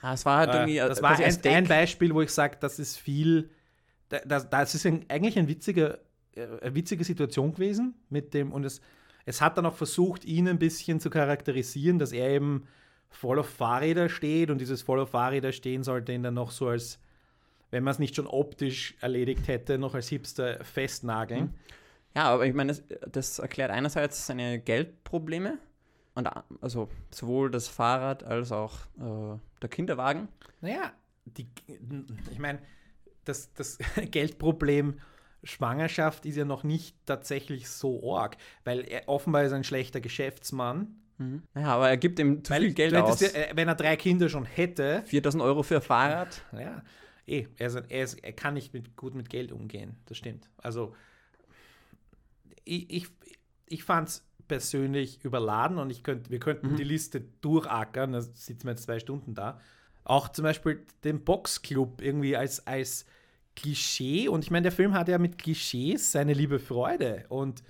ah, 0.00 0.14
es 0.14 0.24
war 0.24 0.38
halt 0.38 0.54
irgendwie. 0.54 0.78
äh, 0.78 0.88
das 0.88 1.02
war 1.02 1.18
ein, 1.18 1.38
ein, 1.44 1.66
Beispiel, 1.66 2.14
wo 2.14 2.22
ich 2.22 2.30
sage, 2.30 2.56
das 2.60 2.78
ist 2.78 2.96
viel. 2.96 3.50
Das, 4.08 4.48
das 4.48 4.74
ist 4.74 4.86
ein, 4.86 5.04
eigentlich 5.08 5.38
ein 5.38 5.48
witziger, 5.48 5.98
äh, 6.34 6.46
eine 6.62 6.74
witzige 6.74 7.04
Situation 7.04 7.52
gewesen 7.52 7.94
mit 8.08 8.32
dem. 8.32 8.52
Und 8.52 8.64
es, 8.64 8.80
es 9.26 9.40
hat 9.42 9.58
dann 9.58 9.66
auch 9.66 9.76
versucht, 9.76 10.24
ihn 10.24 10.48
ein 10.48 10.58
bisschen 10.58 11.00
zu 11.00 11.10
charakterisieren, 11.10 11.98
dass 11.98 12.12
er 12.12 12.30
eben 12.30 12.66
voll 13.10 13.38
auf 13.38 13.48
Fahrräder 13.48 14.08
steht 14.08 14.50
und 14.50 14.60
dieses 14.60 14.82
voll 14.82 15.00
auf 15.00 15.10
Fahrräder 15.10 15.52
stehen 15.52 15.82
sollte 15.82 16.12
ihn 16.12 16.22
dann 16.22 16.34
noch 16.34 16.50
so 16.50 16.68
als 16.68 16.98
wenn 17.70 17.84
man 17.84 17.92
es 17.92 17.98
nicht 17.98 18.16
schon 18.16 18.26
optisch 18.26 18.96
erledigt 19.00 19.48
hätte, 19.48 19.78
noch 19.78 19.94
als 19.94 20.08
Hipster 20.08 20.64
festnageln. 20.64 21.44
Mhm. 21.44 21.54
Ja, 22.16 22.24
aber 22.30 22.46
ich 22.46 22.54
meine, 22.54 22.72
das, 22.72 22.82
das, 23.10 23.38
erklärt 23.38 23.70
einerseits 23.70 24.26
seine 24.26 24.58
Geldprobleme. 24.58 25.58
Und 26.14 26.28
also 26.60 26.88
sowohl 27.10 27.50
das 27.50 27.68
Fahrrad 27.68 28.24
als 28.24 28.50
auch 28.50 28.74
äh, 28.98 29.38
der 29.62 29.68
Kinderwagen. 29.68 30.28
Naja, 30.60 30.92
die, 31.26 31.46
ich 32.32 32.38
meine, 32.38 32.58
das, 33.24 33.52
das 33.52 33.78
Geldproblem 34.10 35.00
Schwangerschaft 35.44 36.26
ist 36.26 36.36
ja 36.36 36.44
noch 36.44 36.64
nicht 36.64 36.96
tatsächlich 37.06 37.68
so 37.68 38.16
arg, 38.16 38.36
weil 38.64 38.80
er 38.80 39.08
offenbar 39.08 39.44
ist 39.44 39.52
ein 39.52 39.62
schlechter 39.62 40.00
Geschäftsmann. 40.00 40.96
Mhm. 41.18 41.42
Ja, 41.54 41.74
aber 41.74 41.88
er 41.88 41.96
gibt 41.96 42.18
ihm 42.18 42.42
zu 42.42 42.52
weil, 42.52 42.62
viel 42.62 42.74
Geld 42.74 42.94
aus. 42.94 43.20
Ja, 43.20 43.28
wenn 43.54 43.68
er 43.68 43.74
drei 43.74 43.96
Kinder 43.96 44.28
schon 44.28 44.44
hätte. 44.44 45.02
4000 45.06 45.42
Euro 45.42 45.62
für 45.62 45.76
ein 45.76 45.82
Fahrrad. 45.82 46.42
Ja, 46.52 46.82
eh, 47.28 47.46
er, 47.58 47.90
er, 47.90 48.04
ist, 48.04 48.14
er 48.24 48.32
kann 48.32 48.54
nicht 48.54 48.72
mit, 48.72 48.96
gut 48.96 49.14
mit 49.14 49.30
Geld 49.30 49.52
umgehen, 49.52 49.96
das 50.06 50.18
stimmt. 50.18 50.48
Also 50.58 50.94
ich, 52.64 52.90
ich, 52.90 53.08
ich 53.66 53.84
fand 53.84 54.08
es 54.08 54.24
persönlich 54.46 55.24
überladen 55.24 55.78
und 55.78 55.90
ich 55.90 56.02
könnt, 56.02 56.30
wir 56.30 56.40
könnten 56.40 56.72
mhm. 56.72 56.76
die 56.76 56.84
Liste 56.84 57.22
durchackern, 57.40 58.12
da 58.12 58.22
sitzen 58.22 58.64
wir 58.64 58.72
jetzt 58.72 58.84
zwei 58.84 58.98
Stunden 58.98 59.34
da. 59.34 59.60
Auch 60.04 60.28
zum 60.28 60.42
Beispiel 60.42 60.84
den 61.04 61.22
Boxclub 61.24 62.00
irgendwie 62.00 62.36
als, 62.36 62.66
als 62.66 63.04
Klischee 63.56 64.28
und 64.28 64.44
ich 64.44 64.50
meine, 64.50 64.62
der 64.62 64.72
Film 64.72 64.94
hat 64.94 65.08
ja 65.08 65.18
mit 65.18 65.36
Klischees 65.38 66.12
seine 66.12 66.32
liebe 66.32 66.58
Freude 66.58 67.26
und 67.28 67.62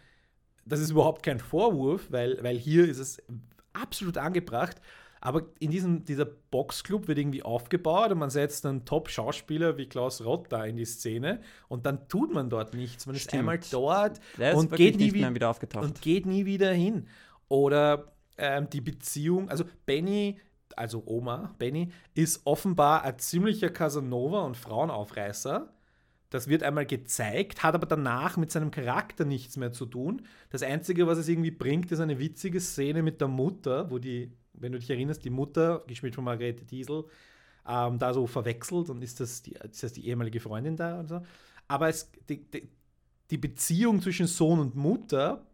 das 0.64 0.80
ist 0.80 0.90
überhaupt 0.90 1.22
kein 1.22 1.40
Vorwurf, 1.40 2.10
weil, 2.10 2.42
weil 2.42 2.58
hier 2.58 2.86
ist 2.86 2.98
es 2.98 3.22
absolut 3.72 4.18
angebracht. 4.18 4.80
Aber 5.20 5.42
in 5.58 5.70
diesem, 5.70 6.04
dieser 6.04 6.24
Boxclub 6.24 7.08
wird 7.08 7.18
irgendwie 7.18 7.42
aufgebaut 7.42 8.12
und 8.12 8.18
man 8.18 8.30
setzt 8.30 8.64
einen 8.66 8.84
Top-Schauspieler 8.84 9.76
wie 9.76 9.86
Klaus 9.86 10.24
Rott 10.24 10.46
da 10.50 10.64
in 10.64 10.76
die 10.76 10.84
Szene 10.84 11.40
und 11.68 11.86
dann 11.86 12.08
tut 12.08 12.32
man 12.32 12.50
dort 12.50 12.74
nichts. 12.74 13.06
Man 13.06 13.16
ist 13.16 13.32
einmal 13.34 13.60
dort 13.70 14.20
und 14.54 14.72
geht, 14.72 14.96
nie 14.96 15.12
wieder 15.12 15.56
und 15.80 16.00
geht 16.02 16.26
nie 16.26 16.44
wieder 16.44 16.72
hin. 16.72 17.06
Oder 17.48 18.12
ähm, 18.36 18.68
die 18.70 18.80
Beziehung, 18.80 19.48
also 19.48 19.64
Benny, 19.86 20.38
also 20.76 21.02
Oma, 21.06 21.54
Benny, 21.58 21.90
ist 22.14 22.42
offenbar 22.44 23.02
ein 23.02 23.18
ziemlicher 23.18 23.70
Casanova 23.70 24.42
und 24.42 24.56
Frauenaufreißer. 24.56 25.72
Das 26.30 26.46
wird 26.46 26.62
einmal 26.62 26.84
gezeigt, 26.84 27.62
hat 27.62 27.74
aber 27.74 27.86
danach 27.86 28.36
mit 28.36 28.52
seinem 28.52 28.70
Charakter 28.70 29.24
nichts 29.24 29.56
mehr 29.56 29.72
zu 29.72 29.86
tun. 29.86 30.22
Das 30.50 30.62
Einzige, 30.62 31.06
was 31.06 31.18
es 31.18 31.28
irgendwie 31.28 31.50
bringt, 31.50 31.90
ist 31.90 32.00
eine 32.00 32.18
witzige 32.18 32.60
Szene 32.60 33.02
mit 33.02 33.20
der 33.20 33.28
Mutter, 33.28 33.90
wo 33.90 33.98
die 33.98 34.36
wenn 34.60 34.72
du 34.72 34.78
dich 34.78 34.90
erinnerst, 34.90 35.24
die 35.24 35.30
Mutter, 35.30 35.84
gespielt 35.86 36.14
von 36.14 36.24
Margarete 36.24 36.64
Diesel, 36.64 37.04
ähm, 37.66 37.98
da 37.98 38.14
so 38.14 38.26
verwechselt 38.26 38.90
und 38.90 39.02
ist 39.02 39.20
das, 39.20 39.42
die, 39.42 39.52
ist 39.52 39.82
das 39.82 39.92
die 39.92 40.06
ehemalige 40.06 40.40
Freundin 40.40 40.76
da 40.76 40.98
und 40.98 41.08
so. 41.08 41.22
Aber 41.68 41.88
es, 41.88 42.10
die, 42.28 42.50
die, 42.50 42.68
die 43.30 43.38
Beziehung 43.38 44.00
zwischen 44.00 44.26
Sohn 44.26 44.58
und 44.58 44.74
Mutter 44.74 45.46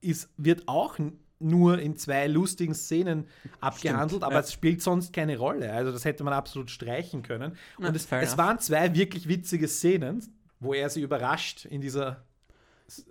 ist, 0.00 0.30
wird 0.36 0.68
auch 0.68 0.98
nur 1.40 1.80
in 1.80 1.96
zwei 1.96 2.28
lustigen 2.28 2.74
Szenen 2.74 3.26
abgehandelt, 3.60 4.10
Stimmt, 4.10 4.24
aber 4.24 4.34
ja. 4.34 4.40
es 4.40 4.52
spielt 4.52 4.80
sonst 4.80 5.12
keine 5.12 5.36
Rolle. 5.36 5.72
Also 5.72 5.90
das 5.90 6.04
hätte 6.04 6.22
man 6.22 6.32
absolut 6.32 6.70
streichen 6.70 7.22
können. 7.22 7.52
Und 7.76 7.84
Na, 7.84 7.90
es, 7.90 8.10
es 8.10 8.38
waren 8.38 8.60
zwei 8.60 8.94
wirklich 8.94 9.28
witzige 9.28 9.66
Szenen, 9.66 10.22
wo 10.60 10.74
er 10.74 10.88
sie 10.88 11.02
überrascht 11.02 11.64
in 11.64 11.80
dieser 11.80 12.24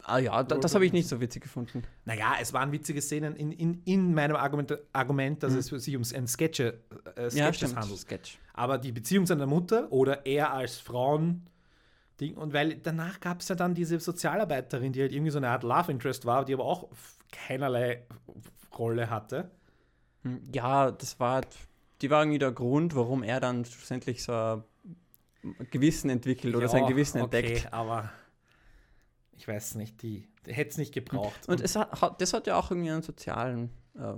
Ah 0.03 0.19
ja, 0.19 0.43
da, 0.43 0.57
das 0.57 0.75
habe 0.75 0.85
ich 0.85 0.93
nicht 0.93 1.07
so 1.07 1.19
witzig 1.19 1.43
gefunden. 1.43 1.83
Naja, 2.05 2.35
es 2.39 2.53
waren 2.53 2.71
witzige 2.71 3.01
Szenen 3.01 3.35
in, 3.35 3.51
in, 3.51 3.81
in 3.85 4.13
meinem 4.13 4.35
Argument, 4.35 4.77
Argument 4.93 5.41
dass 5.41 5.53
mhm. 5.53 5.59
es 5.59 5.83
sich 5.83 5.95
um 5.95 6.03
ein 6.13 6.27
Sketch, 6.27 6.59
äh, 6.59 6.73
Sketches 7.29 7.71
ja, 7.71 7.77
handelt. 7.77 7.99
Sketch. 7.99 8.37
Aber 8.53 8.77
die 8.77 8.91
Beziehung 8.91 9.25
seiner 9.25 9.47
Mutter 9.47 9.91
oder 9.91 10.25
er 10.25 10.53
als 10.53 10.77
Frauen 10.77 11.47
Ding, 12.21 12.37
und 12.37 12.53
weil 12.53 12.75
danach 12.75 13.19
gab 13.19 13.41
es 13.41 13.47
ja 13.49 13.55
dann 13.55 13.73
diese 13.73 13.99
Sozialarbeiterin, 13.99 14.93
die 14.93 15.01
halt 15.01 15.11
irgendwie 15.11 15.31
so 15.31 15.39
eine 15.39 15.49
Art 15.49 15.63
Love 15.63 15.91
Interest 15.91 16.25
war, 16.25 16.45
die 16.45 16.53
aber 16.53 16.65
auch 16.65 16.87
keinerlei 17.31 18.03
Rolle 18.77 19.09
hatte. 19.09 19.49
Hm, 20.23 20.41
ja, 20.53 20.91
das 20.91 21.19
war, 21.19 21.41
die 22.01 22.09
war 22.09 22.21
irgendwie 22.21 22.39
der 22.39 22.51
Grund, 22.51 22.95
warum 22.95 23.23
er 23.23 23.39
dann 23.39 23.65
schlussendlich 23.65 24.23
so 24.23 24.33
ein 24.33 24.63
Gewissen 25.71 26.09
entwickelt 26.09 26.55
oder 26.55 26.67
ja, 26.67 26.71
sein 26.71 26.85
Gewissen 26.85 27.21
okay, 27.21 27.39
entdeckt. 27.41 27.73
aber 27.73 28.11
ich 29.41 29.47
weiß 29.47 29.73
nicht, 29.73 30.03
die, 30.03 30.27
die 30.45 30.53
hätte 30.53 30.69
es 30.69 30.77
nicht 30.77 30.93
gebraucht. 30.93 31.47
Und, 31.47 31.61
und 31.61 31.75
hat, 31.75 32.21
das 32.21 32.33
hat 32.33 32.45
ja 32.45 32.57
auch 32.57 32.69
irgendwie 32.69 32.91
einen 32.91 33.01
sozialen 33.01 33.71
äh, 33.95 34.13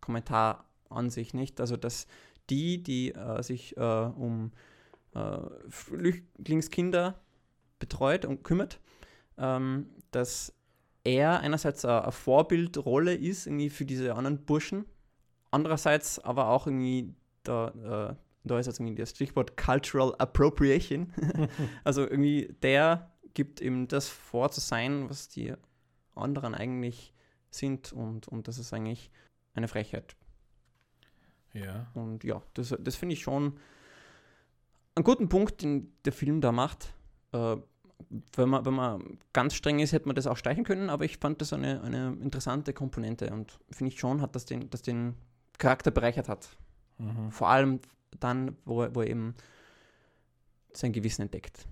Kommentar 0.00 0.64
an 0.88 1.10
sich, 1.10 1.34
nicht? 1.34 1.60
Also, 1.60 1.76
dass 1.76 2.06
die, 2.48 2.80
die 2.80 3.12
äh, 3.16 3.42
sich 3.42 3.76
äh, 3.76 3.80
um 3.80 4.52
äh, 5.12 5.38
Flüchtlingskinder 5.68 7.20
betreut 7.80 8.24
und 8.26 8.44
kümmert, 8.44 8.78
ähm, 9.38 9.90
dass 10.12 10.54
er 11.02 11.40
einerseits 11.40 11.84
eine 11.84 12.12
Vorbildrolle 12.12 13.16
ist 13.16 13.48
irgendwie 13.48 13.70
für 13.70 13.86
diese 13.86 14.14
anderen 14.14 14.44
Burschen, 14.44 14.84
andererseits 15.50 16.20
aber 16.20 16.50
auch 16.50 16.68
irgendwie 16.68 17.12
da, 17.42 18.12
äh, 18.12 18.14
da 18.44 18.58
ist 18.60 18.66
jetzt 18.66 18.78
irgendwie 18.78 18.94
das 18.94 19.10
Stichwort 19.10 19.56
Cultural 19.56 20.14
Appropriation. 20.18 21.12
also 21.82 22.02
irgendwie 22.02 22.54
der 22.62 23.10
gibt 23.34 23.60
ihm 23.60 23.88
das 23.88 24.08
vor 24.08 24.50
zu 24.50 24.60
sein, 24.60 25.08
was 25.08 25.28
die 25.28 25.54
anderen 26.14 26.54
eigentlich 26.54 27.14
sind 27.50 27.92
und, 27.92 28.28
und 28.28 28.48
das 28.48 28.58
ist 28.58 28.72
eigentlich 28.72 29.10
eine 29.54 29.68
Frechheit. 29.68 30.16
Ja. 31.52 31.90
Und 31.94 32.24
ja, 32.24 32.42
das, 32.54 32.74
das 32.78 32.96
finde 32.96 33.14
ich 33.14 33.22
schon 33.22 33.58
einen 34.94 35.04
guten 35.04 35.28
Punkt, 35.28 35.62
den 35.62 35.92
der 36.04 36.12
Film 36.12 36.40
da 36.40 36.52
macht. 36.52 36.92
Äh, 37.32 37.56
wenn, 38.36 38.48
man, 38.48 38.64
wenn 38.64 38.74
man 38.74 39.18
ganz 39.32 39.54
streng 39.54 39.80
ist, 39.80 39.92
hätte 39.92 40.06
man 40.06 40.16
das 40.16 40.26
auch 40.26 40.36
streichen 40.36 40.64
können, 40.64 40.88
aber 40.90 41.04
ich 41.04 41.18
fand 41.18 41.40
das 41.40 41.52
eine, 41.52 41.82
eine 41.82 42.16
interessante 42.20 42.72
Komponente 42.72 43.30
und 43.32 43.58
finde 43.70 43.92
ich 43.92 43.98
schon, 43.98 44.20
hat 44.22 44.34
das 44.34 44.44
den, 44.44 44.70
das 44.70 44.82
den 44.82 45.14
Charakter 45.58 45.90
bereichert 45.90 46.28
hat. 46.28 46.48
Mhm. 46.98 47.30
Vor 47.30 47.48
allem 47.48 47.80
dann, 48.20 48.56
wo, 48.64 48.86
wo 48.94 49.02
er 49.02 49.08
eben 49.08 49.34
sein 50.72 50.92
Gewissen 50.92 51.22
entdeckt. 51.22 51.66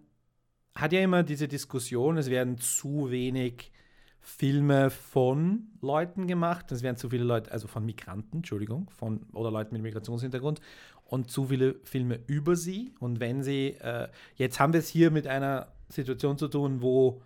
hat 0.75 0.92
ja 0.92 1.01
immer 1.01 1.23
diese 1.23 1.49
Diskussion, 1.49 2.18
es 2.18 2.31
werden 2.31 2.59
zu 2.59 3.11
wenig 3.11 3.73
Filme 4.21 4.90
von 4.90 5.68
Leuten 5.81 6.27
gemacht. 6.27 6.71
Es 6.71 6.83
werden 6.83 6.97
zu 6.97 7.09
viele 7.09 7.25
Leute, 7.25 7.51
also 7.51 7.66
von 7.66 7.85
Migranten, 7.85 8.38
Entschuldigung, 8.38 8.90
von 8.90 9.23
oder 9.33 9.51
Leuten 9.51 9.75
mit 9.75 9.83
Migrationshintergrund 9.83 10.61
und 11.09 11.31
zu 11.31 11.47
viele 11.47 11.77
Filme 11.85 12.21
über 12.27 12.55
sie. 12.55 12.94
Und 13.01 13.18
wenn 13.18 13.42
sie, 13.42 13.71
äh, 13.81 14.09
jetzt 14.37 14.61
haben 14.61 14.75
wir 14.75 14.81
es 14.81 14.88
hier 14.88 15.11
mit 15.11 15.27
einer 15.27 15.73
Situation 15.88 16.37
zu 16.37 16.49
tun, 16.49 16.83
wo 16.83 17.23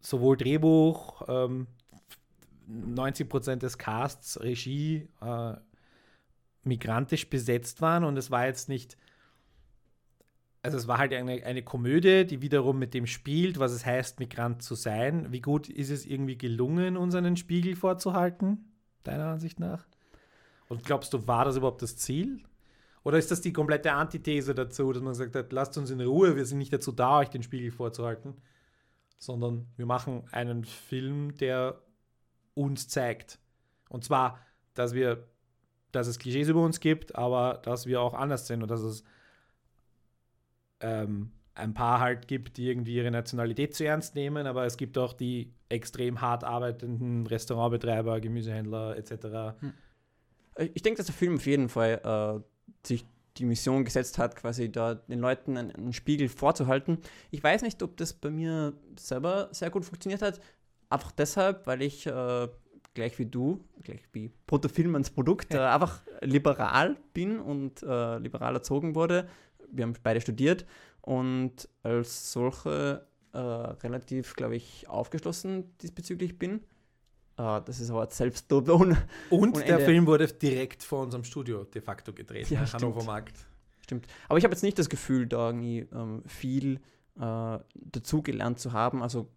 sowohl 0.00 0.36
Drehbuch, 0.36 1.22
ähm, 1.28 1.66
90 2.68 3.28
Prozent 3.28 3.62
des 3.64 3.76
Casts, 3.76 4.40
Regie 4.40 5.08
äh, 5.20 5.54
migrantisch 6.62 7.28
besetzt 7.28 7.82
waren 7.82 8.04
und 8.04 8.16
es 8.16 8.30
war 8.30 8.46
jetzt 8.46 8.68
nicht, 8.68 8.96
also 10.62 10.78
es 10.78 10.86
war 10.86 10.98
halt 10.98 11.12
eine, 11.12 11.44
eine 11.44 11.62
Komödie, 11.64 12.24
die 12.24 12.40
wiederum 12.40 12.78
mit 12.78 12.94
dem 12.94 13.08
spielt, 13.08 13.58
was 13.58 13.72
es 13.72 13.84
heißt, 13.84 14.20
Migrant 14.20 14.62
zu 14.62 14.76
sein. 14.76 15.32
Wie 15.32 15.40
gut 15.40 15.68
ist 15.68 15.90
es 15.90 16.06
irgendwie 16.06 16.38
gelungen, 16.38 16.96
uns 16.96 17.16
einen 17.16 17.36
Spiegel 17.36 17.74
vorzuhalten, 17.74 18.72
deiner 19.02 19.26
Ansicht 19.26 19.58
nach? 19.58 19.88
Und 20.68 20.84
glaubst 20.84 21.12
du, 21.12 21.26
war 21.26 21.44
das 21.44 21.56
überhaupt 21.56 21.82
das 21.82 21.96
Ziel? 21.96 22.44
Oder 23.04 23.18
ist 23.18 23.30
das 23.30 23.40
die 23.40 23.52
komplette 23.52 23.92
Antithese 23.92 24.54
dazu, 24.54 24.92
dass 24.92 25.02
man 25.02 25.12
gesagt 25.12 25.34
hat, 25.34 25.52
lasst 25.52 25.76
uns 25.76 25.90
in 25.90 26.00
Ruhe, 26.00 26.36
wir 26.36 26.46
sind 26.46 26.58
nicht 26.58 26.72
dazu 26.72 26.92
da, 26.92 27.18
euch 27.18 27.30
den 27.30 27.42
Spiegel 27.42 27.70
vorzuhalten, 27.70 28.34
sondern 29.18 29.66
wir 29.76 29.86
machen 29.86 30.24
einen 30.30 30.64
Film, 30.64 31.34
der 31.36 31.80
uns 32.54 32.88
zeigt. 32.88 33.38
Und 33.88 34.04
zwar, 34.04 34.38
dass 34.74 34.94
wir, 34.94 35.28
dass 35.90 36.06
es 36.06 36.18
Klischees 36.18 36.48
über 36.48 36.62
uns 36.62 36.80
gibt, 36.80 37.16
aber 37.16 37.60
dass 37.62 37.86
wir 37.86 38.00
auch 38.00 38.14
anders 38.14 38.46
sind 38.46 38.62
und 38.62 38.70
dass 38.70 38.82
es 38.82 39.04
ähm, 40.80 41.32
ein 41.54 41.74
paar 41.74 42.00
halt 42.00 42.28
gibt, 42.28 42.56
die 42.56 42.68
irgendwie 42.68 42.94
ihre 42.94 43.10
Nationalität 43.10 43.74
zu 43.74 43.84
ernst 43.84 44.14
nehmen, 44.14 44.46
aber 44.46 44.64
es 44.64 44.76
gibt 44.76 44.96
auch 44.96 45.12
die 45.12 45.52
extrem 45.68 46.20
hart 46.20 46.44
arbeitenden 46.44 47.26
Restaurantbetreiber, 47.26 48.20
Gemüsehändler 48.20 48.96
etc. 48.96 49.60
Hm. 49.60 49.72
Ich 50.74 50.82
denke, 50.82 50.98
dass 50.98 51.06
der 51.06 51.14
Film 51.14 51.36
auf 51.36 51.46
jeden 51.46 51.68
Fall 51.68 52.00
äh, 52.04 52.51
sich 52.84 53.06
die 53.38 53.44
Mission 53.44 53.84
gesetzt 53.84 54.18
hat, 54.18 54.36
quasi 54.36 54.70
da 54.70 54.94
den 54.94 55.20
Leuten 55.20 55.56
einen, 55.56 55.70
einen, 55.74 55.92
Spiegel 55.92 56.28
vorzuhalten. 56.28 56.98
Ich 57.30 57.42
weiß 57.42 57.62
nicht, 57.62 57.82
ob 57.82 57.96
das 57.96 58.12
bei 58.12 58.30
mir 58.30 58.74
selber 58.98 59.48
sehr 59.52 59.70
gut 59.70 59.84
funktioniert 59.84 60.22
hat. 60.22 60.40
Einfach 60.90 61.12
deshalb, 61.12 61.66
weil 61.66 61.80
ich 61.80 62.06
äh, 62.06 62.48
gleich 62.94 63.18
wie 63.18 63.26
du, 63.26 63.64
gleich 63.82 64.02
wie 64.12 64.30
Protofilm 64.46 64.94
ans 64.94 65.10
Produkt, 65.10 65.54
äh, 65.54 65.58
einfach 65.58 66.02
liberal 66.20 66.96
bin 67.14 67.40
und 67.40 67.82
äh, 67.82 68.18
liberal 68.18 68.54
erzogen 68.54 68.94
wurde. 68.94 69.28
Wir 69.70 69.84
haben 69.84 69.94
beide 70.02 70.20
studiert 70.20 70.66
und 71.00 71.68
als 71.82 72.32
solche 72.32 73.06
äh, 73.32 73.38
relativ, 73.38 74.34
glaube 74.36 74.56
ich, 74.56 74.88
aufgeschlossen 74.88 75.76
diesbezüglich 75.78 76.38
bin. 76.38 76.60
Uh, 77.38 77.60
das 77.64 77.80
ist 77.80 77.90
aber 77.90 78.08
Selbstlob. 78.10 78.68
Und, 78.68 78.96
und 79.30 79.56
der 79.56 79.66
Ende. 79.66 79.84
Film 79.84 80.06
wurde 80.06 80.26
direkt 80.26 80.82
vor 80.82 81.02
unserem 81.02 81.24
Studio 81.24 81.64
de 81.64 81.80
facto 81.80 82.12
gedreht, 82.12 82.50
ja, 82.50 82.60
nach 82.60 82.74
Hannover 82.74 83.04
Markt. 83.04 83.46
Stimmt. 83.80 84.06
Aber 84.28 84.38
ich 84.38 84.44
habe 84.44 84.52
jetzt 84.52 84.62
nicht 84.62 84.78
das 84.78 84.88
Gefühl, 84.88 85.26
da 85.26 85.48
irgendwie 85.48 85.88
ähm, 85.92 86.22
viel 86.26 86.80
äh, 87.18 87.58
dazugelernt 87.74 88.58
zu 88.58 88.72
haben. 88.72 89.02
Also 89.02 89.28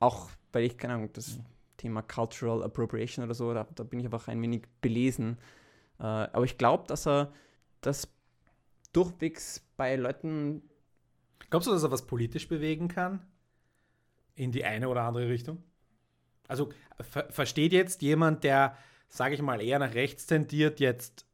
auch, 0.00 0.30
weil 0.52 0.64
ich, 0.64 0.76
keine 0.76 0.94
Ahnung, 0.94 1.10
das 1.12 1.38
Thema 1.76 2.02
Cultural 2.02 2.62
Appropriation 2.62 3.24
oder 3.24 3.34
so, 3.34 3.54
da, 3.54 3.66
da 3.74 3.84
bin 3.84 4.00
ich 4.00 4.06
einfach 4.06 4.28
ein 4.28 4.42
wenig 4.42 4.62
belesen. 4.80 5.38
Äh, 5.98 6.02
aber 6.02 6.44
ich 6.44 6.58
glaube, 6.58 6.84
dass 6.88 7.06
er 7.06 7.32
das 7.80 8.08
durchwegs 8.92 9.64
bei 9.76 9.96
Leuten. 9.96 10.62
Glaubst 11.48 11.68
du, 11.68 11.72
dass 11.72 11.82
er 11.82 11.90
was 11.90 12.06
politisch 12.06 12.48
bewegen 12.48 12.88
kann? 12.88 13.20
In 14.34 14.52
die 14.52 14.64
eine 14.64 14.88
oder 14.88 15.02
andere 15.02 15.28
Richtung? 15.28 15.62
Also 16.50 16.70
ver 17.00 17.26
versteht 17.30 17.72
jetzt 17.72 18.02
jemand, 18.02 18.44
der, 18.44 18.76
sage 19.08 19.34
ich 19.34 19.42
mal, 19.42 19.62
eher 19.62 19.78
nach 19.78 19.94
rechts 19.94 20.26
tendiert, 20.26 20.80
jetzt 20.80 21.24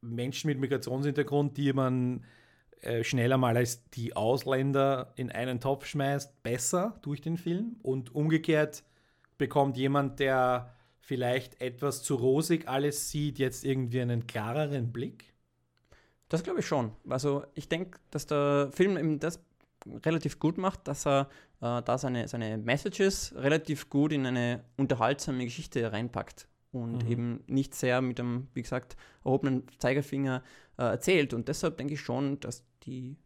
Menschen 0.00 0.48
mit 0.48 0.58
Migrationshintergrund, 0.58 1.56
die 1.56 1.72
man 1.72 2.24
äh, 2.80 3.04
schneller 3.04 3.36
mal 3.36 3.56
als 3.56 3.88
die 3.90 4.16
Ausländer 4.16 5.12
in 5.16 5.30
einen 5.30 5.60
Topf 5.60 5.86
schmeißt, 5.86 6.42
besser 6.42 6.98
durch 7.02 7.20
den 7.20 7.36
Film? 7.36 7.76
Und 7.82 8.14
umgekehrt 8.14 8.84
bekommt 9.38 9.76
jemand, 9.76 10.18
der 10.18 10.74
vielleicht 11.00 11.60
etwas 11.60 12.02
zu 12.02 12.14
rosig 12.14 12.68
alles 12.68 13.10
sieht, 13.10 13.38
jetzt 13.38 13.64
irgendwie 13.64 14.00
einen 14.00 14.26
klareren 14.26 14.92
Blick? 14.92 15.34
Das 16.28 16.42
glaube 16.42 16.60
ich 16.60 16.66
schon. 16.66 16.92
Also 17.08 17.44
ich 17.54 17.68
denke, 17.68 17.98
dass 18.10 18.26
der 18.26 18.70
Film 18.72 18.96
eben 18.96 19.18
das 19.20 19.44
relativ 20.04 20.38
gut 20.38 20.58
macht, 20.58 20.88
dass 20.88 21.06
er 21.06 21.28
äh, 21.60 21.82
da 21.82 21.98
seine, 21.98 22.28
seine 22.28 22.58
Messages 22.58 23.34
relativ 23.36 23.90
gut 23.90 24.12
in 24.12 24.26
eine 24.26 24.64
unterhaltsame 24.76 25.44
Geschichte 25.44 25.92
reinpackt 25.92 26.48
und 26.72 27.04
mhm. 27.04 27.10
eben 27.10 27.44
nicht 27.46 27.74
sehr 27.74 28.00
mit 28.02 28.20
einem, 28.20 28.48
wie 28.54 28.62
gesagt, 28.62 28.96
erhobenen 29.24 29.64
Zeigefinger 29.78 30.42
äh, 30.78 30.82
erzählt. 30.82 31.34
Und 31.34 31.48
deshalb 31.48 31.78
denke 31.78 31.94
ich 31.94 32.00
schon, 32.00 32.40
dass 32.40 32.64
die 32.82 33.16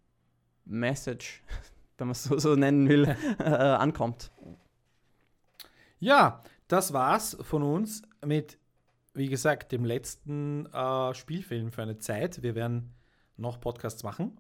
Message, 0.65 1.43
wenn 1.99 2.09
man 2.09 2.13
es 2.13 2.25
so, 2.25 2.39
so 2.39 2.55
nennen 2.55 2.89
will, 2.89 3.17
äh, 3.39 3.45
ankommt. 3.45 4.31
Ja, 5.99 6.43
das 6.69 6.93
war's 6.93 7.37
von 7.43 7.63
uns 7.63 8.03
mit, 8.25 8.59
wie 9.15 9.29
gesagt, 9.29 9.73
dem 9.73 9.85
letzten 9.85 10.67
äh, 10.67 11.15
Spielfilm 11.15 11.73
für 11.73 11.83
eine 11.83 11.99
Zeit. 11.99 12.43
Wir 12.43 12.55
werden 12.55 12.95
noch 13.37 13.61
Podcasts 13.61 14.03
machen. 14.03 14.39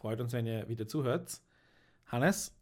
Freut 0.00 0.20
uns, 0.22 0.32
wenn 0.32 0.46
ihr 0.46 0.66
wieder 0.66 0.88
zuhört. 0.88 1.42
Hannes, 2.06 2.56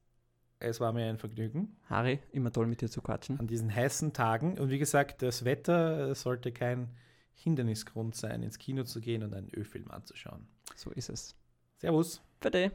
es 0.59 0.81
war 0.81 0.93
mir 0.93 1.07
ein 1.07 1.19
Vergnügen. 1.19 1.77
Harry, 1.89 2.19
immer 2.33 2.53
toll 2.53 2.67
mit 2.67 2.81
dir 2.81 2.91
zu 2.91 3.01
quatschen. 3.01 3.39
An 3.39 3.47
diesen 3.47 3.73
heißen 3.73 4.13
Tagen. 4.13 4.59
Und 4.59 4.71
wie 4.71 4.81
gesagt, 4.81 5.23
das 5.23 5.45
Wetter 5.45 6.17
sollte 6.17 6.51
kein 6.51 6.89
Hindernisgrund 7.35 8.17
sein, 8.17 8.43
ins 8.43 8.59
Kino 8.59 8.83
zu 8.83 9.01
gehen 9.01 9.23
und 9.23 9.35
einen 9.35 9.55
Ö-Film 9.55 9.89
anzuschauen. 9.93 10.49
So 10.75 10.91
ist 10.91 11.11
es. 11.11 11.37
Servus. 11.77 12.21
Bitte. 12.41 12.73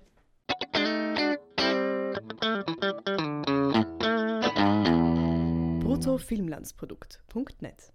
bruttofilmlandsprodukt.net 5.82 7.92